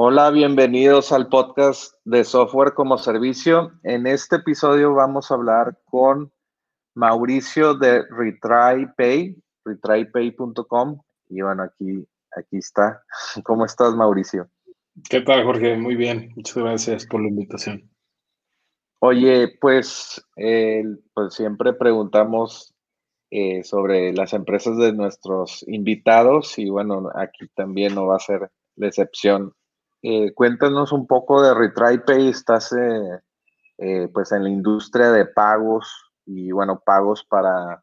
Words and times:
Hola, 0.00 0.30
bienvenidos 0.30 1.10
al 1.10 1.26
podcast 1.28 1.92
de 2.04 2.22
Software 2.22 2.72
como 2.74 2.98
Servicio. 2.98 3.72
En 3.82 4.06
este 4.06 4.36
episodio 4.36 4.94
vamos 4.94 5.28
a 5.28 5.34
hablar 5.34 5.76
con 5.86 6.32
Mauricio 6.94 7.74
de 7.74 8.04
RetryPay, 8.08 9.34
retrypay.com. 9.64 11.00
Y 11.30 11.40
bueno, 11.40 11.64
aquí, 11.64 12.06
aquí 12.30 12.58
está. 12.58 13.02
¿Cómo 13.42 13.64
estás, 13.64 13.96
Mauricio? 13.96 14.48
¿Qué 15.10 15.20
tal, 15.20 15.42
Jorge? 15.42 15.76
Muy 15.76 15.96
bien. 15.96 16.30
Muchas 16.36 16.58
gracias 16.58 17.04
por 17.04 17.20
la 17.20 17.30
invitación. 17.30 17.90
Oye, 19.00 19.58
pues, 19.60 20.24
pues 20.36 21.34
siempre 21.34 21.72
preguntamos 21.72 22.72
eh, 23.32 23.64
sobre 23.64 24.12
las 24.12 24.32
empresas 24.32 24.76
de 24.76 24.92
nuestros 24.92 25.64
invitados 25.66 26.56
y 26.56 26.70
bueno, 26.70 27.10
aquí 27.16 27.48
también 27.56 27.96
no 27.96 28.06
va 28.06 28.14
a 28.14 28.20
ser 28.20 28.48
la 28.76 28.86
excepción. 28.86 29.54
Eh, 30.02 30.32
cuéntanos 30.32 30.92
un 30.92 31.06
poco 31.06 31.42
de 31.42 31.54
RetryPay. 31.54 32.28
Estás 32.28 32.72
eh, 32.72 33.20
eh, 33.78 34.08
pues 34.12 34.32
en 34.32 34.44
la 34.44 34.50
industria 34.50 35.10
de 35.10 35.26
pagos 35.26 36.12
y 36.26 36.50
bueno, 36.52 36.82
pagos 36.84 37.24
para 37.24 37.82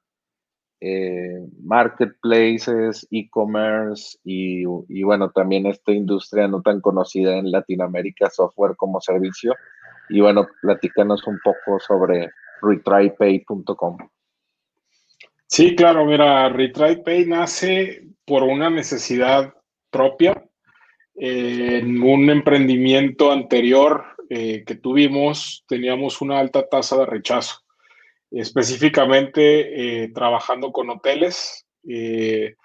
marketplaces, 1.63 3.07
e-commerce 3.09 4.19
y, 4.23 4.65
bueno, 5.03 5.31
también 5.31 5.65
esta 5.65 5.91
industria 5.91 6.47
no 6.47 6.61
tan 6.61 6.79
conocida 6.79 7.37
en 7.37 7.49
Latinoamérica, 7.49 8.29
software 8.29 8.75
como 8.75 9.01
servicio. 9.01 9.55
Y 10.09 10.21
bueno, 10.21 10.47
platícanos 10.61 11.25
un 11.25 11.39
poco 11.43 11.79
sobre 11.79 12.29
retrypay.com. 12.61 13.97
Sí, 15.47 15.75
claro, 15.75 16.05
mira, 16.05 16.49
RetryPay 16.49 17.25
nace 17.25 18.07
por 18.23 18.43
una 18.43 18.69
necesidad 18.69 19.55
propia 19.89 20.45
en 21.15 22.01
un 22.03 22.29
emprendimiento 22.29 23.31
anterior 23.31 24.03
eh, 24.29 24.63
que 24.65 24.75
tuvimos, 24.75 25.63
teníamos 25.67 26.21
una 26.21 26.39
alta 26.39 26.67
tasa 26.67 26.97
de 26.97 27.05
rechazo, 27.05 27.61
específicamente 28.31 30.03
eh, 30.03 30.11
trabajando 30.13 30.71
con 30.71 30.89
hoteles. 30.89 31.65
Eh, 31.87 32.55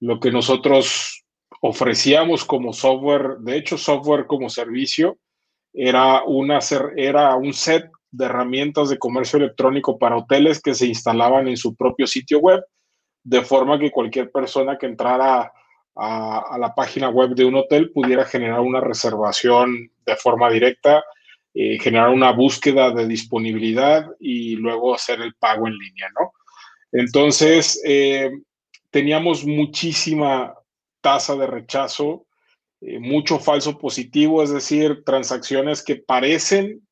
lo 0.00 0.20
que 0.20 0.30
nosotros 0.30 1.24
ofrecíamos 1.60 2.44
como 2.44 2.72
software, 2.72 3.38
de 3.40 3.56
hecho 3.56 3.78
software 3.78 4.26
como 4.26 4.48
servicio, 4.48 5.18
era, 5.72 6.22
una, 6.24 6.60
era 6.96 7.34
un 7.36 7.52
set 7.52 7.90
de 8.10 8.26
herramientas 8.26 8.88
de 8.88 8.98
comercio 8.98 9.38
electrónico 9.38 9.98
para 9.98 10.16
hoteles 10.16 10.62
que 10.62 10.74
se 10.74 10.86
instalaban 10.86 11.48
en 11.48 11.56
su 11.56 11.74
propio 11.74 12.06
sitio 12.06 12.38
web, 12.38 12.62
de 13.24 13.42
forma 13.42 13.78
que 13.78 13.90
cualquier 13.90 14.30
persona 14.30 14.78
que 14.78 14.86
entrara 14.86 15.52
a, 15.98 16.56
la 16.58 16.74
página 16.74 17.08
web 17.08 17.34
de 17.34 17.44
un 17.44 17.56
hotel 17.56 17.90
pudiera 17.90 18.24
generar 18.24 18.60
una 18.60 18.80
reservación 18.80 19.90
de 20.06 20.16
forma 20.16 20.48
directa, 20.48 21.04
eh, 21.52 21.78
generar 21.80 22.10
una 22.10 22.30
búsqueda 22.30 22.92
de 22.92 23.06
disponibilidad 23.06 24.06
y 24.20 24.54
luego 24.56 24.94
hacer 24.94 25.20
el 25.20 25.34
pago 25.34 25.66
en 25.66 25.76
línea, 25.76 26.08
¿no? 26.18 26.32
Entonces, 26.92 27.82
eh, 27.84 28.30
teníamos 28.90 29.44
muchísima 29.44 30.54
tasa 31.00 31.34
de 31.34 31.48
rechazo, 31.48 32.26
eh, 32.80 33.00
mucho 33.00 33.40
falso 33.40 33.76
positivo, 33.76 34.42
es 34.42 34.52
decir, 34.52 35.02
transacciones 35.04 35.82
que 35.82 35.96
parecen 35.96 36.86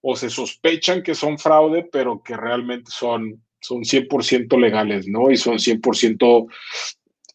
o 0.00 0.16
se 0.16 0.30
sospechan 0.30 1.02
que 1.02 1.14
son 1.14 1.38
fraude, 1.38 1.84
pero 1.84 2.22
que 2.22 2.36
realmente 2.36 2.90
son, 2.90 3.44
son 3.60 3.84
100% 3.84 4.58
legales, 4.58 5.06
¿no? 5.06 5.30
Y 5.30 5.36
son 5.36 5.58
100% 5.58 6.48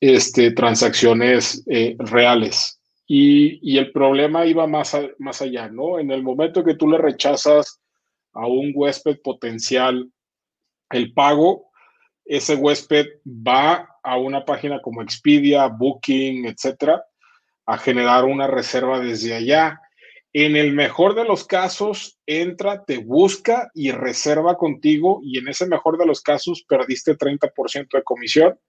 este, 0.05 0.51
transacciones 0.51 1.63
eh, 1.65 1.95
reales. 1.97 2.77
Y, 3.07 3.77
el 3.77 3.93
problema 3.93 4.45
iba 4.45 4.67
más, 4.67 4.97
más 5.17 5.41
allá, 5.41 5.69
¿no? 5.69 5.97
En 5.97 6.11
el 6.11 6.21
momento 6.21 6.61
que 6.61 6.73
tú 6.73 6.89
le 6.89 6.97
rechazas 6.97 7.79
a 8.33 8.45
un 8.45 8.73
huésped 8.75 9.21
potencial 9.23 10.11
el 10.89 11.13
pago, 11.13 11.71
ese 12.25 12.55
huésped 12.55 13.05
va 13.25 13.87
a 14.03 14.17
una 14.17 14.43
página 14.43 14.81
como 14.81 15.01
Expedia, 15.01 15.67
Booking, 15.67 16.47
etcétera, 16.47 17.01
a 17.65 17.77
generar 17.77 18.25
una 18.25 18.47
reserva 18.47 18.99
desde 18.99 19.33
allá. 19.33 19.79
En 20.33 20.57
el 20.57 20.73
mejor 20.73 21.15
de 21.15 21.23
los 21.23 21.45
casos, 21.45 22.19
entra, 22.25 22.83
te 22.83 22.97
busca 22.97 23.71
y 23.73 23.91
reserva 23.91 24.57
contigo 24.57 25.21
y 25.23 25.37
en 25.37 25.47
ese 25.47 25.65
mejor 25.65 25.97
de 25.97 26.05
los 26.05 26.21
casos 26.21 26.65
perdiste 26.67 27.17
30% 27.17 27.87
de 27.93 28.03
comisión 28.03 28.59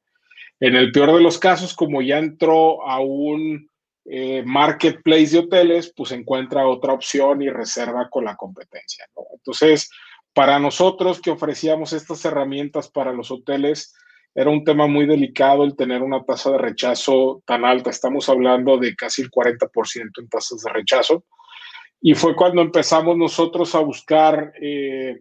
en 0.60 0.76
el 0.76 0.92
peor 0.92 1.15
de 1.15 1.20
los 1.20 1.38
casos, 1.38 1.75
como 1.75 2.03
ya 2.03 2.19
entró 2.19 2.87
a 2.88 3.00
un 3.00 3.69
eh, 4.06 4.42
marketplace 4.44 5.28
de 5.28 5.38
hoteles, 5.38 5.92
pues 5.97 6.12
encuentra 6.12 6.66
otra 6.66 6.92
opción 6.92 7.42
y 7.42 7.50
reserva 7.50 8.09
con 8.10 8.25
la 8.25 8.37
competencia. 8.37 9.06
Entonces, 9.34 9.91
para 10.32 10.59
nosotros 10.59 11.20
que 11.20 11.31
ofrecíamos 11.31 11.93
estas 11.93 12.25
herramientas 12.25 12.91
para 12.91 13.12
los 13.12 13.31
hoteles, 13.31 13.94
era 14.34 14.50
un 14.50 14.64
tema 14.64 14.87
muy 14.87 15.06
delicado 15.06 15.64
el 15.64 15.76
tener 15.76 16.03
una 16.03 16.25
tasa 16.25 16.50
de 16.50 16.59
rechazo 16.59 17.43
tan 17.47 17.64
alta. 17.64 17.91
Estamos 17.91 18.28
hablando 18.28 18.78
de 18.78 18.97
casi 18.97 19.22
el 19.22 19.31
40% 19.31 20.10
en 20.19 20.28
tasas 20.28 20.62
de 20.62 20.72
rechazo. 20.72 21.25
Y 22.00 22.14
fue 22.14 22.34
cuando 22.34 22.60
empezamos 22.60 23.16
nosotros 23.16 23.75
a 23.75 23.78
buscar 23.78 24.53
eh, 24.60 25.20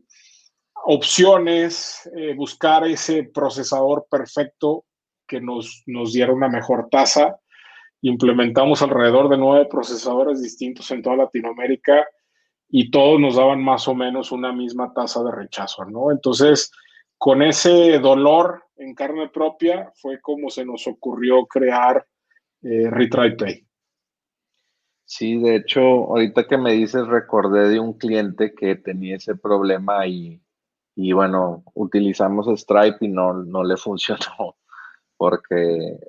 opciones, 0.86 2.10
eh, 2.18 2.34
buscar 2.34 2.86
ese 2.88 3.24
procesador 3.24 4.08
perfecto 4.10 4.84
que 5.34 5.42
nos, 5.42 5.82
nos 5.88 6.14
diera 6.14 6.32
una 6.32 6.48
mejor 6.48 6.90
tasa. 6.92 7.40
Implementamos 8.02 8.84
alrededor 8.84 9.30
de 9.30 9.38
nueve 9.38 9.66
procesadores 9.66 10.44
distintos 10.44 10.92
en 10.92 11.02
toda 11.02 11.16
Latinoamérica 11.16 12.06
y 12.70 12.92
todos 12.92 13.20
nos 13.20 13.36
daban 13.36 13.64
más 13.64 13.88
o 13.88 13.96
menos 13.96 14.32
una 14.32 14.54
misma 14.54 14.94
tasa 14.94 15.24
de 15.24 15.32
rechazo, 15.32 15.86
¿no? 15.86 16.12
Entonces, 16.12 16.72
con 17.18 17.42
ese 17.42 17.98
dolor 17.98 18.64
en 18.76 18.94
carne 18.94 19.30
propia 19.30 19.92
fue 19.96 20.22
como 20.22 20.52
se 20.52 20.66
nos 20.66 20.86
ocurrió 20.86 21.48
crear 21.48 22.06
eh, 22.62 22.90
Retry 22.92 23.36
Pay. 23.36 23.68
Sí, 25.06 25.40
de 25.40 25.56
hecho, 25.56 25.82
ahorita 25.82 26.48
que 26.48 26.58
me 26.58 26.74
dices, 26.74 27.08
recordé 27.08 27.70
de 27.70 27.80
un 27.80 27.94
cliente 27.94 28.54
que 28.54 28.76
tenía 28.76 29.16
ese 29.16 29.36
problema 29.36 30.06
y, 30.06 30.40
y 30.96 31.12
bueno, 31.12 31.64
utilizamos 31.74 32.48
Stripe 32.60 32.98
y 33.02 33.08
no, 33.08 33.34
no 33.34 33.64
le 33.64 33.78
funcionó 33.78 34.58
porque, 35.24 36.00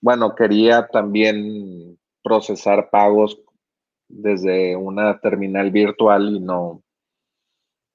bueno, 0.00 0.34
quería 0.34 0.88
también 0.88 1.96
procesar 2.24 2.90
pagos 2.90 3.40
desde 4.08 4.74
una 4.74 5.20
terminal 5.20 5.70
virtual 5.70 6.34
y 6.34 6.40
no, 6.40 6.82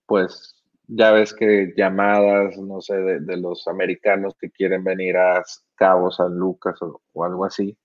pues 0.05 0.55
ya 0.87 1.11
ves 1.11 1.33
que 1.33 1.73
llamadas, 1.75 2.57
no 2.57 2.79
sé, 2.79 2.95
de, 2.95 3.35
los 3.35 3.67
americanos 3.67 4.37
que 4.39 4.49
quieren 4.51 4.85
venir 4.85 5.17
a 5.17 5.43
Cabo 5.75 6.11
San 6.11 6.37
Lucas 6.37 6.81
o, 6.81 7.25
algo 7.25 7.43
así, 7.43 7.77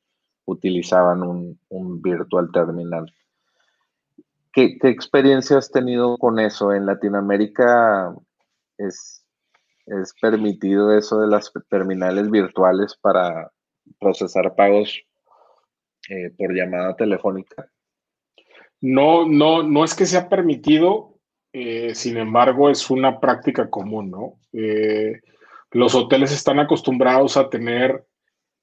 utilizaban 0.44 1.24
un, 1.24 2.00
virtual 2.00 2.48
terminal. 2.52 3.12
¿Qué, 4.52 4.78
experiencia 4.82 5.58
has 5.58 5.68
tenido 5.68 6.16
con 6.16 6.38
eso? 6.38 6.72
¿En 6.72 6.86
Latinoamérica 6.86 8.14
es, 8.78 9.23
es 9.86 10.14
permitido 10.20 10.96
eso 10.96 11.20
de 11.20 11.28
las 11.28 11.52
terminales 11.68 12.30
virtuales 12.30 12.96
para 13.00 13.50
procesar 13.98 14.54
pagos 14.54 15.02
eh, 16.08 16.30
por 16.36 16.54
llamada 16.54 16.96
telefónica? 16.96 17.68
No, 18.80 19.26
no, 19.26 19.62
no 19.62 19.84
es 19.84 19.94
que 19.94 20.06
sea 20.06 20.28
permitido, 20.28 21.18
eh, 21.52 21.94
sin 21.94 22.16
embargo, 22.16 22.70
es 22.70 22.90
una 22.90 23.20
práctica 23.20 23.70
común, 23.70 24.10
¿no? 24.10 24.38
Eh, 24.52 25.20
los 25.70 25.94
hoteles 25.94 26.32
están 26.32 26.58
acostumbrados 26.58 27.36
a 27.36 27.48
tener 27.48 28.04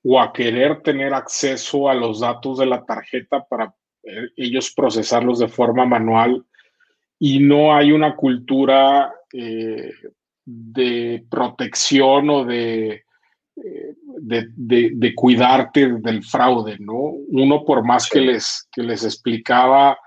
o 0.03 0.19
a 0.19 0.31
querer 0.33 0.81
tener 0.81 1.13
acceso 1.13 1.89
a 1.89 1.93
los 1.93 2.19
datos 2.19 2.57
de 2.59 2.65
la 2.65 2.83
tarjeta 2.83 3.45
para 3.47 3.73
ellos 4.35 4.73
procesarlos 4.75 5.37
de 5.37 5.47
forma 5.47 5.85
manual 5.85 6.43
y 7.19 7.39
no 7.39 7.75
hay 7.75 7.91
una 7.91 8.15
cultura 8.15 9.13
de 10.45 11.25
protección 11.29 12.29
o 12.29 12.45
de, 12.45 13.03
de, 13.55 15.13
cuidarte 15.15 15.93
del 15.99 16.23
fraude, 16.23 16.77
¿no? 16.79 16.95
Uno 17.29 17.63
por 17.65 17.83
más 17.83 18.09
que 18.09 18.21
les, 18.21 18.67
que 18.71 18.83
les 18.83 19.03
explicaba 19.03 19.97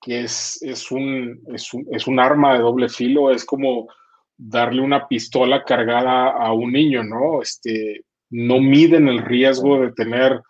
que 0.00 0.20
es, 0.20 0.62
es, 0.62 0.90
un, 0.90 1.40
es, 1.54 2.06
un, 2.06 2.20
arma 2.20 2.52
de 2.54 2.60
doble 2.60 2.90
filo, 2.90 3.30
es 3.30 3.44
como 3.44 3.88
darle 4.36 4.82
una 4.82 5.08
pistola 5.08 5.64
cargada 5.64 6.30
a 6.30 6.52
un 6.52 6.72
niño, 6.72 7.02
¿no? 7.02 7.40
Este, 7.40 8.04
no 8.28 8.60
miden 8.60 9.08
el 9.08 9.22
riesgo 9.22 9.80
de 9.80 9.92
tener 9.92 10.42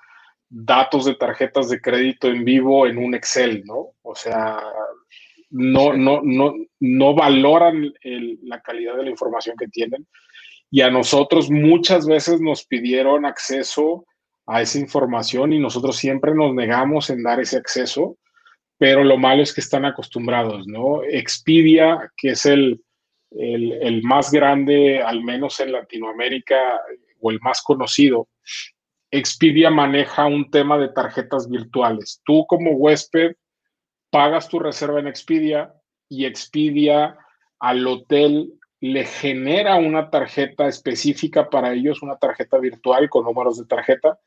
datos 0.48 1.04
de 1.04 1.14
tarjetas 1.14 1.68
de 1.68 1.80
crédito 1.80 2.28
en 2.28 2.44
vivo 2.44 2.86
en 2.86 2.98
un 2.98 3.14
Excel, 3.14 3.62
¿no? 3.64 3.90
O 4.02 4.14
sea, 4.14 4.60
no, 5.54 5.92
no, 5.94 6.20
no, 6.22 6.54
no 6.80 7.14
valoran 7.14 7.92
la 8.42 8.60
calidad 8.60 8.96
de 8.96 9.04
la 9.04 9.10
información 9.10 9.56
que 9.58 9.68
tienen. 9.68 10.06
Y 10.70 10.80
a 10.80 10.90
nosotros 10.90 11.50
muchas 11.50 12.06
veces 12.06 12.40
nos 12.40 12.64
pidieron 12.64 13.24
acceso 13.24 14.04
a 14.46 14.62
esa 14.62 14.78
información 14.78 15.52
y 15.52 15.58
nosotros 15.58 15.96
siempre 15.96 16.34
nos 16.34 16.54
negamos 16.54 17.08
en 17.10 17.22
dar 17.22 17.40
ese 17.40 17.56
acceso 17.56 18.18
pero 18.78 19.04
lo 19.04 19.16
malo 19.16 19.42
es 19.42 19.54
que 19.54 19.60
están 19.60 19.84
acostumbrados, 19.84 20.66
¿no? 20.66 21.02
Expedia, 21.04 22.10
que 22.16 22.30
es 22.30 22.44
el, 22.44 22.82
el, 23.30 24.02
más 24.02 24.30
grande, 24.30 25.00
al 25.02 25.22
menos 25.22 25.60
en 25.60 25.72
Latinoamérica, 25.72 26.80
o 27.20 27.30
el 27.30 27.40
más 27.40 27.62
conocido, 27.62 28.28
Expedia 29.10 29.70
maneja 29.70 30.26
un 30.26 30.50
tema 30.50 30.76
de 30.76 30.88
tarjetas 30.88 31.48
virtuales. 31.48 32.20
Tú 32.24 32.44
como 32.48 32.72
huésped 32.72 33.36
pagas 34.14 34.48
tu 34.48 34.60
reserva 34.60 35.00
en 35.00 35.08
Expedia 35.08 35.74
y 36.08 36.24
Expedia 36.24 37.18
al 37.58 37.84
hotel 37.84 38.52
le 38.78 39.06
genera 39.06 39.74
una 39.74 40.08
tarjeta 40.08 40.68
específica 40.68 41.50
para 41.50 41.72
ellos, 41.72 42.00
una 42.00 42.16
tarjeta 42.16 42.58
virtual 42.58 43.10
con 43.10 43.24
números 43.24 43.58
de 43.58 43.66
tarjeta, 43.66 44.20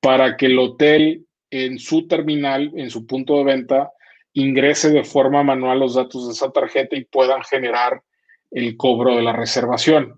para 0.00 0.38
que 0.38 0.46
el 0.46 0.58
hotel 0.58 1.26
en 1.50 1.78
su 1.78 2.08
terminal, 2.08 2.72
en 2.76 2.88
su 2.88 3.06
punto 3.06 3.36
de 3.36 3.44
venta, 3.44 3.92
ingrese 4.32 4.88
de 4.88 5.04
forma 5.04 5.42
manual 5.42 5.80
los 5.80 5.96
datos 5.96 6.28
de 6.28 6.32
esa 6.32 6.50
tarjeta 6.50 6.96
y 6.96 7.04
puedan 7.04 7.42
generar 7.42 8.02
el 8.50 8.74
cobro 8.78 9.16
de 9.16 9.22
la 9.22 9.34
reservación. 9.34 10.14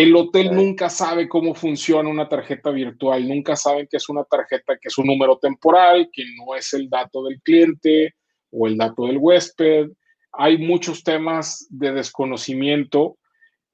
El 0.00 0.16
hotel 0.16 0.54
nunca 0.54 0.88
sabe 0.88 1.28
cómo 1.28 1.54
funciona 1.54 2.08
una 2.08 2.26
tarjeta 2.26 2.70
virtual, 2.70 3.28
nunca 3.28 3.54
saben 3.54 3.86
que 3.86 3.98
es 3.98 4.08
una 4.08 4.24
tarjeta 4.24 4.78
que 4.80 4.88
es 4.88 4.96
un 4.96 5.06
número 5.06 5.36
temporal, 5.36 6.08
que 6.10 6.24
no 6.38 6.54
es 6.54 6.72
el 6.72 6.88
dato 6.88 7.22
del 7.24 7.38
cliente 7.42 8.14
o 8.50 8.66
el 8.66 8.78
dato 8.78 9.04
del 9.04 9.18
huésped. 9.18 9.88
Hay 10.32 10.56
muchos 10.56 11.04
temas 11.04 11.66
de 11.68 11.92
desconocimiento 11.92 13.18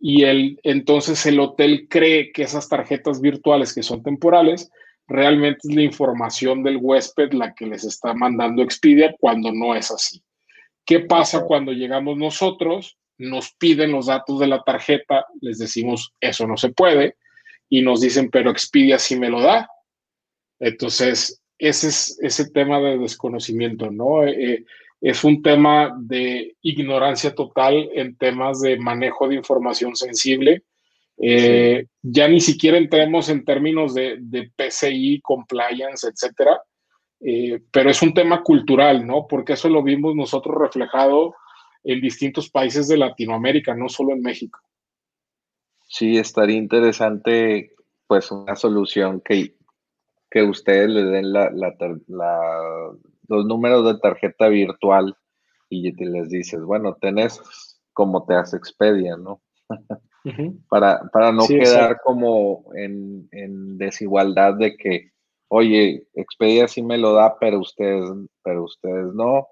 y 0.00 0.24
el, 0.24 0.58
entonces 0.64 1.24
el 1.26 1.38
hotel 1.38 1.86
cree 1.88 2.32
que 2.32 2.42
esas 2.42 2.68
tarjetas 2.68 3.20
virtuales 3.20 3.72
que 3.72 3.84
son 3.84 4.02
temporales 4.02 4.68
realmente 5.06 5.60
es 5.62 5.76
la 5.76 5.82
información 5.82 6.64
del 6.64 6.78
huésped 6.80 7.34
la 7.34 7.54
que 7.54 7.66
les 7.66 7.84
está 7.84 8.14
mandando 8.14 8.64
Expedia 8.64 9.14
cuando 9.20 9.52
no 9.52 9.76
es 9.76 9.92
así. 9.92 10.20
¿Qué 10.84 10.98
pasa 10.98 11.44
cuando 11.44 11.70
llegamos 11.70 12.16
nosotros? 12.16 12.98
Nos 13.18 13.52
piden 13.52 13.92
los 13.92 14.06
datos 14.06 14.40
de 14.40 14.46
la 14.46 14.62
tarjeta, 14.62 15.26
les 15.40 15.58
decimos 15.58 16.12
eso 16.20 16.46
no 16.46 16.56
se 16.56 16.70
puede 16.70 17.16
y 17.68 17.82
nos 17.82 18.00
dicen, 18.00 18.30
pero 18.30 18.50
Expedia 18.50 18.98
sí 18.98 19.18
me 19.18 19.30
lo 19.30 19.40
da. 19.40 19.68
Entonces, 20.58 21.42
ese 21.58 21.88
es 21.88 22.18
ese 22.22 22.50
tema 22.50 22.80
de 22.80 22.98
desconocimiento, 22.98 23.90
¿no? 23.90 24.24
Eh, 24.24 24.52
eh, 24.52 24.64
es 25.00 25.24
un 25.24 25.42
tema 25.42 25.94
de 25.98 26.56
ignorancia 26.62 27.34
total 27.34 27.90
en 27.94 28.16
temas 28.16 28.60
de 28.60 28.78
manejo 28.78 29.28
de 29.28 29.36
información 29.36 29.94
sensible 29.94 30.62
eh, 31.18 31.86
ya 32.02 32.28
ni 32.28 32.40
siquiera 32.40 32.76
entremos 32.76 33.28
en 33.28 33.44
términos 33.44 33.94
de, 33.94 34.50
PCI, 34.54 35.20
compliance, 35.22 36.06
etcétera, 36.06 36.60
eh, 37.20 37.60
pero 37.70 37.90
es 37.90 38.02
un 38.02 38.12
tema 38.12 38.42
cultural, 38.42 39.06
¿no? 39.06 39.26
Porque 39.26 39.54
eso 39.54 39.68
lo 39.68 39.82
vimos 39.82 40.14
nosotros 40.14 40.56
reflejado 40.58 41.34
en 41.86 42.00
distintos 42.00 42.50
países 42.50 42.88
de 42.88 42.98
Latinoamérica, 42.98 43.74
no 43.74 43.88
solo 43.88 44.12
en 44.12 44.20
México. 44.20 44.58
Sí, 45.88 46.18
estaría 46.18 46.56
interesante, 46.56 47.72
pues, 48.08 48.32
una 48.32 48.56
solución 48.56 49.20
que, 49.24 49.54
que 50.28 50.42
ustedes 50.42 50.90
le 50.90 51.04
den 51.04 51.32
la, 51.32 51.50
los 53.28 53.46
números 53.46 53.84
de 53.86 54.00
tarjeta 54.00 54.48
virtual 54.48 55.16
y 55.68 55.92
te 55.94 56.06
les 56.06 56.28
dices, 56.28 56.60
bueno, 56.60 56.96
tenés 57.00 57.40
como 57.92 58.26
te 58.26 58.34
hace 58.34 58.56
Expedia, 58.56 59.16
¿no? 59.16 59.40
para, 60.68 61.08
para 61.12 61.30
no 61.30 61.46
quedar 61.46 62.00
como 62.02 62.64
en, 62.74 63.78
desigualdad 63.78 64.54
de 64.54 64.76
que, 64.76 65.12
oye, 65.48 66.08
Expedia 66.14 66.66
sí 66.66 66.82
me 66.82 66.98
lo 66.98 67.12
da, 67.12 67.38
pero 67.38 67.60
ustedes, 67.60 68.10
pero 68.42 68.64
ustedes 68.64 69.14
no, 69.14 69.46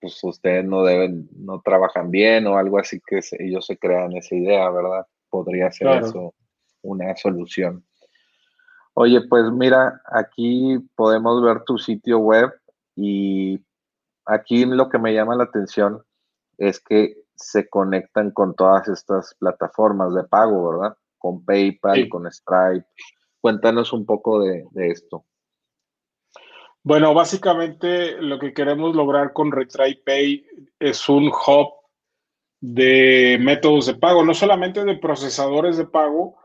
pues 0.00 0.22
ustedes 0.22 0.64
no 0.64 0.84
deben, 0.84 1.28
no 1.36 1.60
trabajan 1.60 2.10
bien 2.10 2.46
o 2.46 2.56
algo 2.56 2.78
así 2.78 3.00
que 3.06 3.20
ellos 3.38 3.66
se 3.66 3.76
crean 3.78 4.16
esa 4.16 4.34
idea, 4.34 4.70
¿verdad? 4.70 5.06
Podría 5.30 5.70
ser 5.70 5.88
eso 6.02 6.34
una 6.82 7.16
solución. 7.16 7.84
Oye, 8.94 9.20
pues 9.28 9.44
mira, 9.52 10.00
aquí 10.12 10.78
podemos 10.96 11.42
ver 11.42 11.62
tu 11.64 11.78
sitio 11.78 12.18
web 12.18 12.50
y 12.96 13.60
aquí 14.24 14.64
lo 14.64 14.88
que 14.88 14.98
me 14.98 15.14
llama 15.14 15.36
la 15.36 15.44
atención 15.44 16.02
es 16.56 16.80
que 16.80 17.16
se 17.36 17.68
conectan 17.68 18.32
con 18.32 18.54
todas 18.54 18.88
estas 18.88 19.34
plataformas 19.38 20.14
de 20.14 20.24
pago, 20.24 20.70
¿verdad? 20.70 20.96
Con 21.18 21.44
PayPal, 21.44 22.08
con 22.08 22.30
Stripe. 22.30 22.86
Cuéntanos 23.40 23.92
un 23.92 24.04
poco 24.04 24.40
de, 24.40 24.66
esto. 24.74 25.24
Bueno, 26.88 27.12
básicamente 27.12 28.12
lo 28.12 28.38
que 28.38 28.54
queremos 28.54 28.96
lograr 28.96 29.34
con 29.34 29.52
Retry 29.52 29.96
Pay 30.06 30.46
es 30.80 31.06
un 31.10 31.26
hub 31.26 31.68
de 32.62 33.36
métodos 33.38 33.84
de 33.84 33.94
pago, 33.94 34.24
no 34.24 34.32
solamente 34.32 34.82
de 34.82 34.96
procesadores 34.96 35.76
de 35.76 35.84
pago, 35.84 36.38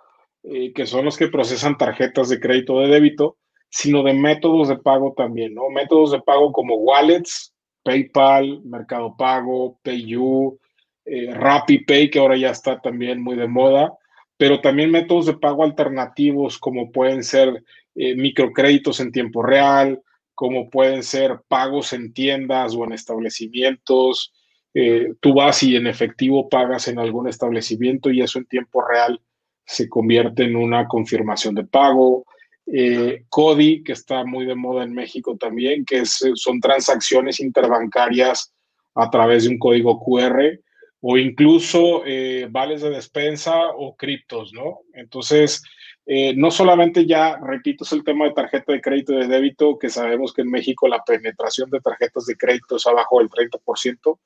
eh, 0.44 0.74
que 0.74 0.86
son 0.86 1.06
los 1.06 1.16
que 1.16 1.30
procesan 1.30 1.78
tarjetas 1.78 2.28
de 2.28 2.42
crédito 2.42 2.82
de 2.82 2.90
débito, 2.90 3.38
sino 3.70 4.04
de 4.04 4.12
métodos 4.12 4.68
de 4.68 4.76
pago 4.76 5.14
también, 5.16 5.54
¿no? 5.54 5.70
Métodos 5.70 6.12
de 6.12 6.20
pago 6.20 6.52
como 6.52 6.76
wallets, 6.76 7.54
PayPal, 7.82 8.64
Mercado 8.66 9.16
Pago, 9.18 9.80
PayU, 9.82 10.60
eh, 11.06 11.34
RappiPay, 11.34 12.10
que 12.10 12.20
ahora 12.20 12.36
ya 12.36 12.50
está 12.50 12.82
también 12.82 13.24
muy 13.24 13.38
de 13.38 13.48
moda, 13.48 13.94
pero 14.36 14.60
también 14.60 14.92
métodos 14.92 15.28
de 15.28 15.38
pago 15.38 15.64
alternativos 15.64 16.58
como 16.60 16.92
pueden 16.92 17.24
ser 17.24 17.64
eh, 17.96 18.14
microcréditos 18.18 19.00
en 19.00 19.14
tiempo 19.14 19.42
real, 19.42 20.02
como 20.36 20.70
pueden 20.70 21.04
ser 21.04 21.40
pagos 21.48 21.94
en 21.94 22.14
tiendas 22.14 22.76
o 22.76 22.84
en 22.84 22.94
establecimientos. 22.94 24.34
Eh, 24.74 25.14
tú 25.20 25.34
vas 25.34 25.62
y 25.64 25.76
en 25.76 25.88
efectivo 25.88 26.50
pagas 26.50 26.88
en 26.88 27.00
algún 27.00 27.28
establecimiento 27.28 28.10
y 28.10 28.22
eso 28.22 28.40
en 28.40 28.46
tiempo 28.46 28.84
real 28.86 29.22
se 29.66 29.88
convierte 29.88 30.44
en 30.44 30.56
una 30.56 30.88
confirmación 30.88 31.56
de 31.56 31.66
pago. 31.66 32.26
Eh, 32.66 33.26
CODI, 33.30 33.84
que 33.84 33.92
está 33.92 34.24
muy 34.24 34.46
de 34.46 34.56
moda 34.56 34.84
en 34.84 34.94
México 34.94 35.38
también, 35.38 35.86
que 35.86 36.06
son 36.06 36.60
transacciones 36.60 37.40
interbancarias 37.40 38.54
a 38.96 39.10
través 39.10 39.44
de 39.44 39.50
un 39.50 39.60
código 39.60 40.00
QR 40.00 40.60
o 41.06 41.18
incluso 41.18 42.04
eh, 42.06 42.48
vales 42.50 42.82
de 42.82 42.90
despensa 42.90 43.68
o 43.76 43.96
criptos, 43.96 44.54
¿no? 44.54 44.80
Entonces, 44.94 45.62
eh, 46.06 46.34
no 46.36 46.52
solamente 46.52 47.06
ya, 47.06 47.38
repito, 47.38 47.84
es 47.86 47.94
el 47.94 48.04
tema 48.04 48.26
de 48.26 48.34
tarjeta 48.34 48.74
de 48.74 48.82
crédito 48.82 49.14
y 49.14 49.18
de 49.18 49.28
débito, 49.28 49.78
que 49.80 49.90
sabemos 49.90 50.34
que 50.34 50.42
en 50.42 50.52
México 50.52 50.88
la 50.88 51.04
penetración 51.04 51.70
de 51.70 51.80
tarjetas 51.80 52.26
de 52.26 52.36
crédito 52.36 52.76
es 52.76 52.86
abajo 52.86 53.20
del 53.20 53.30
30%, 53.30 54.20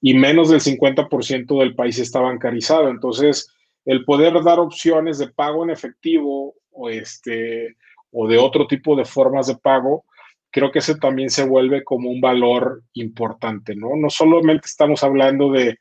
y 0.00 0.14
menos 0.14 0.48
del 0.48 0.60
50% 0.60 1.58
del 1.58 1.74
país 1.74 1.98
está 1.98 2.20
bancarizado. 2.20 2.88
Entonces, 2.88 3.52
el 3.84 4.04
poder 4.04 4.42
dar 4.42 4.58
opciones 4.58 5.18
de 5.18 5.28
pago 5.28 5.64
en 5.64 5.70
efectivo 5.70 6.54
o, 6.70 6.88
este, 6.88 7.76
o 8.12 8.26
de 8.26 8.38
otro 8.38 8.66
tipo 8.66 8.96
de 8.96 9.04
formas 9.04 9.48
de 9.48 9.56
pago, 9.56 10.04
creo 10.50 10.70
que 10.70 10.78
ese 10.78 10.94
también 10.96 11.30
se 11.30 11.44
vuelve 11.44 11.84
como 11.84 12.10
un 12.10 12.20
valor 12.20 12.82
importante, 12.94 13.74
¿no? 13.74 13.96
No 13.96 14.08
solamente 14.08 14.66
estamos 14.66 15.02
hablando 15.02 15.50
de, 15.50 15.78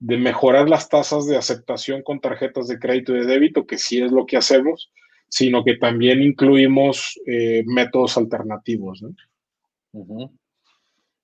mejorar 0.00 0.68
las 0.68 0.88
tasas 0.88 1.26
de 1.26 1.36
aceptación 1.36 2.02
con 2.02 2.20
tarjetas 2.20 2.68
de 2.68 2.78
crédito 2.78 3.14
y 3.14 3.20
de 3.20 3.26
débito, 3.26 3.66
que 3.66 3.78
sí 3.78 4.00
es 4.00 4.12
lo 4.12 4.26
que 4.26 4.36
hacemos, 4.36 4.92
sino 5.28 5.64
que 5.64 5.76
también 5.76 6.22
incluimos 6.22 7.20
eh, 7.26 7.64
métodos 7.66 8.16
alternativos, 8.16 9.02
¿no? 9.02 10.30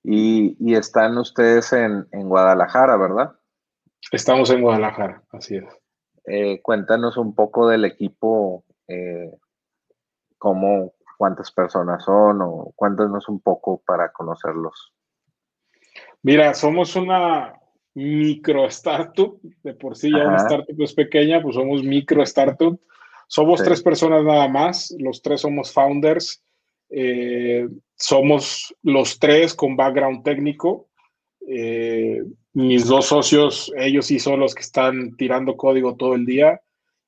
y, 0.02 0.74
están 0.74 1.16
ustedes 1.18 1.72
en, 1.72 2.06
Guadalajara, 2.12 2.96
¿verdad? 2.96 3.32
Estamos 4.12 4.50
en 4.50 4.60
Guadalajara, 4.60 5.22
así 5.30 5.56
es. 5.56 5.64
Eh, 6.26 6.60
cuéntanos 6.62 7.16
un 7.16 7.34
poco 7.34 7.68
del 7.68 7.84
equipo, 7.84 8.64
eh, 8.88 9.30
cómo, 10.38 10.94
cuántas 11.16 11.50
personas 11.52 12.04
son 12.04 12.40
o 12.42 12.72
cuéntanos 12.76 13.28
un 13.28 13.40
poco 13.40 13.82
para 13.86 14.12
conocerlos. 14.12 14.92
Mira, 16.22 16.54
somos 16.54 16.96
una 16.96 17.54
micro 17.94 18.66
startup, 18.66 19.40
de 19.62 19.74
por 19.74 19.96
sí 19.96 20.10
ya 20.10 20.26
una 20.26 20.36
startup 20.36 20.82
es 20.82 20.94
pequeña, 20.94 21.40
pues 21.40 21.56
somos 21.56 21.82
micro 21.82 22.22
startup. 22.22 22.78
Somos 23.26 23.62
tres 23.62 23.82
personas 23.82 24.22
nada 24.22 24.48
más, 24.48 24.94
los 24.98 25.22
tres 25.22 25.40
somos 25.40 25.72
founders. 25.72 26.42
Eh, 26.90 27.66
somos 27.96 28.74
los 28.82 29.18
tres 29.18 29.54
con 29.54 29.76
background 29.76 30.22
técnico. 30.22 30.88
Eh, 31.48 32.22
mis 32.52 32.86
dos 32.86 33.06
socios, 33.06 33.72
ellos 33.76 34.06
sí 34.06 34.18
son 34.18 34.40
los 34.40 34.54
que 34.54 34.62
están 34.62 35.16
tirando 35.16 35.56
código 35.56 35.96
todo 35.96 36.14
el 36.14 36.24
día 36.24 36.60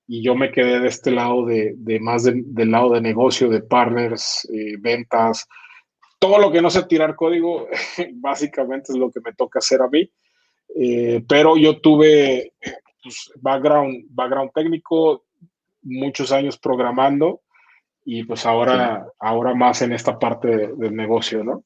y 0.09 0.23
yo 0.23 0.35
me 0.35 0.53
quedé 0.53 0.81
de 0.81 0.89
este 0.89 1.11
lado 1.11 1.45
de, 1.47 1.77
más 2.01 2.25
del 2.25 2.71
lado 2.71 2.91
de 2.91 3.01
negocio, 3.01 3.49
de 3.49 3.63
partners, 3.63 4.49
eh, 4.53 4.77
ventas, 4.79 5.49
todo 6.19 6.39
lo 6.39 6.51
que 6.51 6.63
no 6.63 6.71
sé 6.71 6.85
tirar 6.85 7.17
código, 7.17 7.69
básicamente 8.15 8.93
es 8.93 8.99
lo 8.99 9.11
que 9.11 9.21
me 9.25 9.33
toca 9.33 9.59
hacer 9.59 9.83
a 9.83 9.89
mí. 9.89 10.09
Pero 11.29 11.57
yo 11.57 11.81
tuve 11.81 12.53
pues, 13.03 13.33
background, 13.41 14.07
background 14.11 14.51
técnico, 14.53 15.25
muchos 15.83 16.33
años 16.33 16.59
programando 16.59 17.43
y 18.05 18.25
pues 18.25 18.47
ahora, 18.47 19.07
ahora 19.19 19.55
más 19.55 19.83
en 19.83 19.93
esta 19.93 20.19
parte 20.19 20.49
del 20.77 20.95
negocio, 20.95 21.43
¿no? 21.43 21.65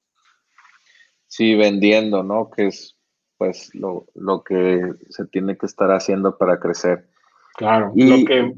Sí, 1.26 1.54
vendiendo, 1.54 2.22
¿no? 2.22 2.50
Que 2.50 2.68
es 2.68 2.96
pues 3.36 3.70
lo, 3.74 4.04
que 4.44 4.82
se 5.08 5.26
tiene 5.26 5.56
que 5.56 5.64
estar 5.64 5.90
haciendo 5.90 6.36
para 6.36 6.60
crecer. 6.60 7.08
Claro, 7.54 7.92
y, 7.94 8.04
lo 8.04 8.26
que 8.26 8.54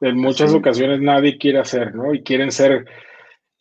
en 0.00 0.18
muchas 0.18 0.52
ocasiones 0.52 1.00
nadie 1.00 1.38
quiere 1.38 1.58
hacer, 1.58 1.94
¿no? 1.94 2.12
Y 2.12 2.22
quieren 2.22 2.52
ser, 2.52 2.84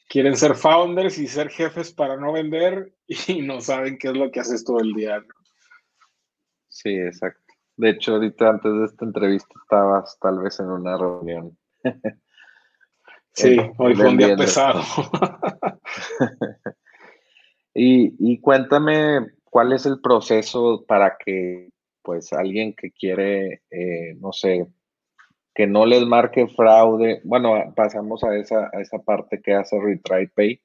quieren 0.10 0.36
ser 0.36 0.56
founders 0.56 1.18
y 1.18 1.28
ser 1.28 1.50
jefes 1.50 1.94
para 1.94 2.18
no 2.18 2.34
vender 2.34 2.94
y 3.28 3.42
no 3.42 3.62
saben 3.62 3.98
qué 3.98 4.10
es 4.10 4.16
lo 4.16 4.32
que 4.32 4.42
haces 4.42 4.66
todo 4.66 4.80
el 4.80 4.94
día. 4.94 5.20
¿no? 5.20 5.45
Sí, 6.76 6.90
exacto. 6.90 7.54
De 7.78 7.92
hecho, 7.92 8.16
ahorita 8.16 8.50
antes 8.50 8.74
de 8.74 8.86
esta 8.86 9.06
entrevista 9.06 9.54
estabas 9.64 10.18
tal 10.20 10.40
vez 10.40 10.60
en 10.60 10.68
una 10.68 10.98
reunión. 10.98 11.58
Sí, 13.38 13.58
hoy 13.78 13.94
fue 13.96 14.08
un 14.08 14.18
día 14.18 14.34
pesado. 14.38 14.80
y, 17.74 18.40
cuéntame 18.40 19.28
cuál 19.44 19.74
es 19.74 19.86
el 19.86 20.00
proceso 20.00 20.86
para 20.88 21.18
que, 21.18 21.70
pues, 22.02 22.32
alguien 22.32 22.74
que 22.74 22.92
quiere, 22.92 23.64
eh, 23.70 24.16
no 24.22 24.32
sé, 24.32 24.68
que 25.54 25.68
no 25.68 25.86
les 25.86 26.08
marque 26.08 26.48
fraude. 26.48 27.20
Bueno, 27.26 27.74
pasamos 27.76 28.24
a 28.24 28.38
esa, 28.38 28.70
a 28.72 28.80
esa 28.80 29.00
parte 29.00 29.42
que 29.42 29.54
hace 29.54 29.82
Retry 29.82 30.28
Pay 30.28 30.62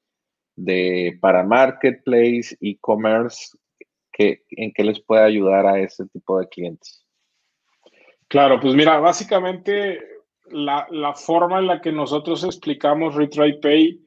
de 0.55 1.17
para 1.19 1.43
marketplace, 1.43 2.55
e-commerce, 2.61 3.57
¿en 4.17 4.71
qué 4.73 4.83
les 4.83 5.01
puede 5.01 5.23
ayudar 5.23 5.65
a 5.65 5.79
ese 5.79 6.05
tipo 6.07 6.39
de 6.39 6.47
clientes? 6.47 7.05
Claro, 8.27 8.59
pues 8.59 8.73
mira, 8.75 8.99
básicamente 8.99 9.99
la, 10.51 11.13
forma 11.15 11.59
en 11.59 11.67
la 11.67 11.81
que 11.81 11.91
nosotros 11.91 12.43
explicamos 12.43 13.15
Retry 13.15 13.59
Pay 13.59 13.99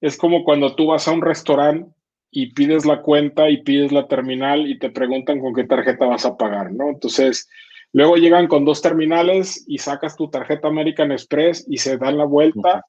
es 0.00 0.16
como 0.16 0.44
cuando 0.44 0.74
tú 0.74 0.86
vas 0.86 1.08
a 1.08 1.12
un 1.12 1.22
restaurante 1.22 1.90
y 2.30 2.52
pides 2.52 2.84
la 2.84 3.02
cuenta 3.02 3.48
y 3.48 3.62
pides 3.62 3.92
la 3.92 4.08
terminal 4.08 4.66
y 4.66 4.78
te 4.78 4.90
preguntan 4.90 5.40
con 5.40 5.54
qué 5.54 5.64
tarjeta 5.64 6.06
vas 6.06 6.24
a 6.26 6.36
pagar, 6.36 6.72
¿no? 6.72 6.88
Entonces, 6.88 7.48
luego 7.92 8.16
llegan 8.16 8.46
con 8.46 8.64
dos 8.64 8.82
terminales 8.82 9.64
y 9.66 9.78
sacas 9.78 10.16
tu 10.16 10.28
tarjeta 10.28 10.68
American 10.68 11.12
Express 11.12 11.66
y 11.68 11.78
se 11.78 11.96
dan 11.96 12.18
la 12.18 12.24
vuelta 12.24 12.84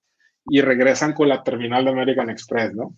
y 0.50 0.62
regresan 0.62 1.14
con 1.14 1.30
la 1.30 1.44
terminal 1.44 1.86
de 1.86 1.92
American 1.92 2.30
Express, 2.30 2.74
¿no? 2.74 2.96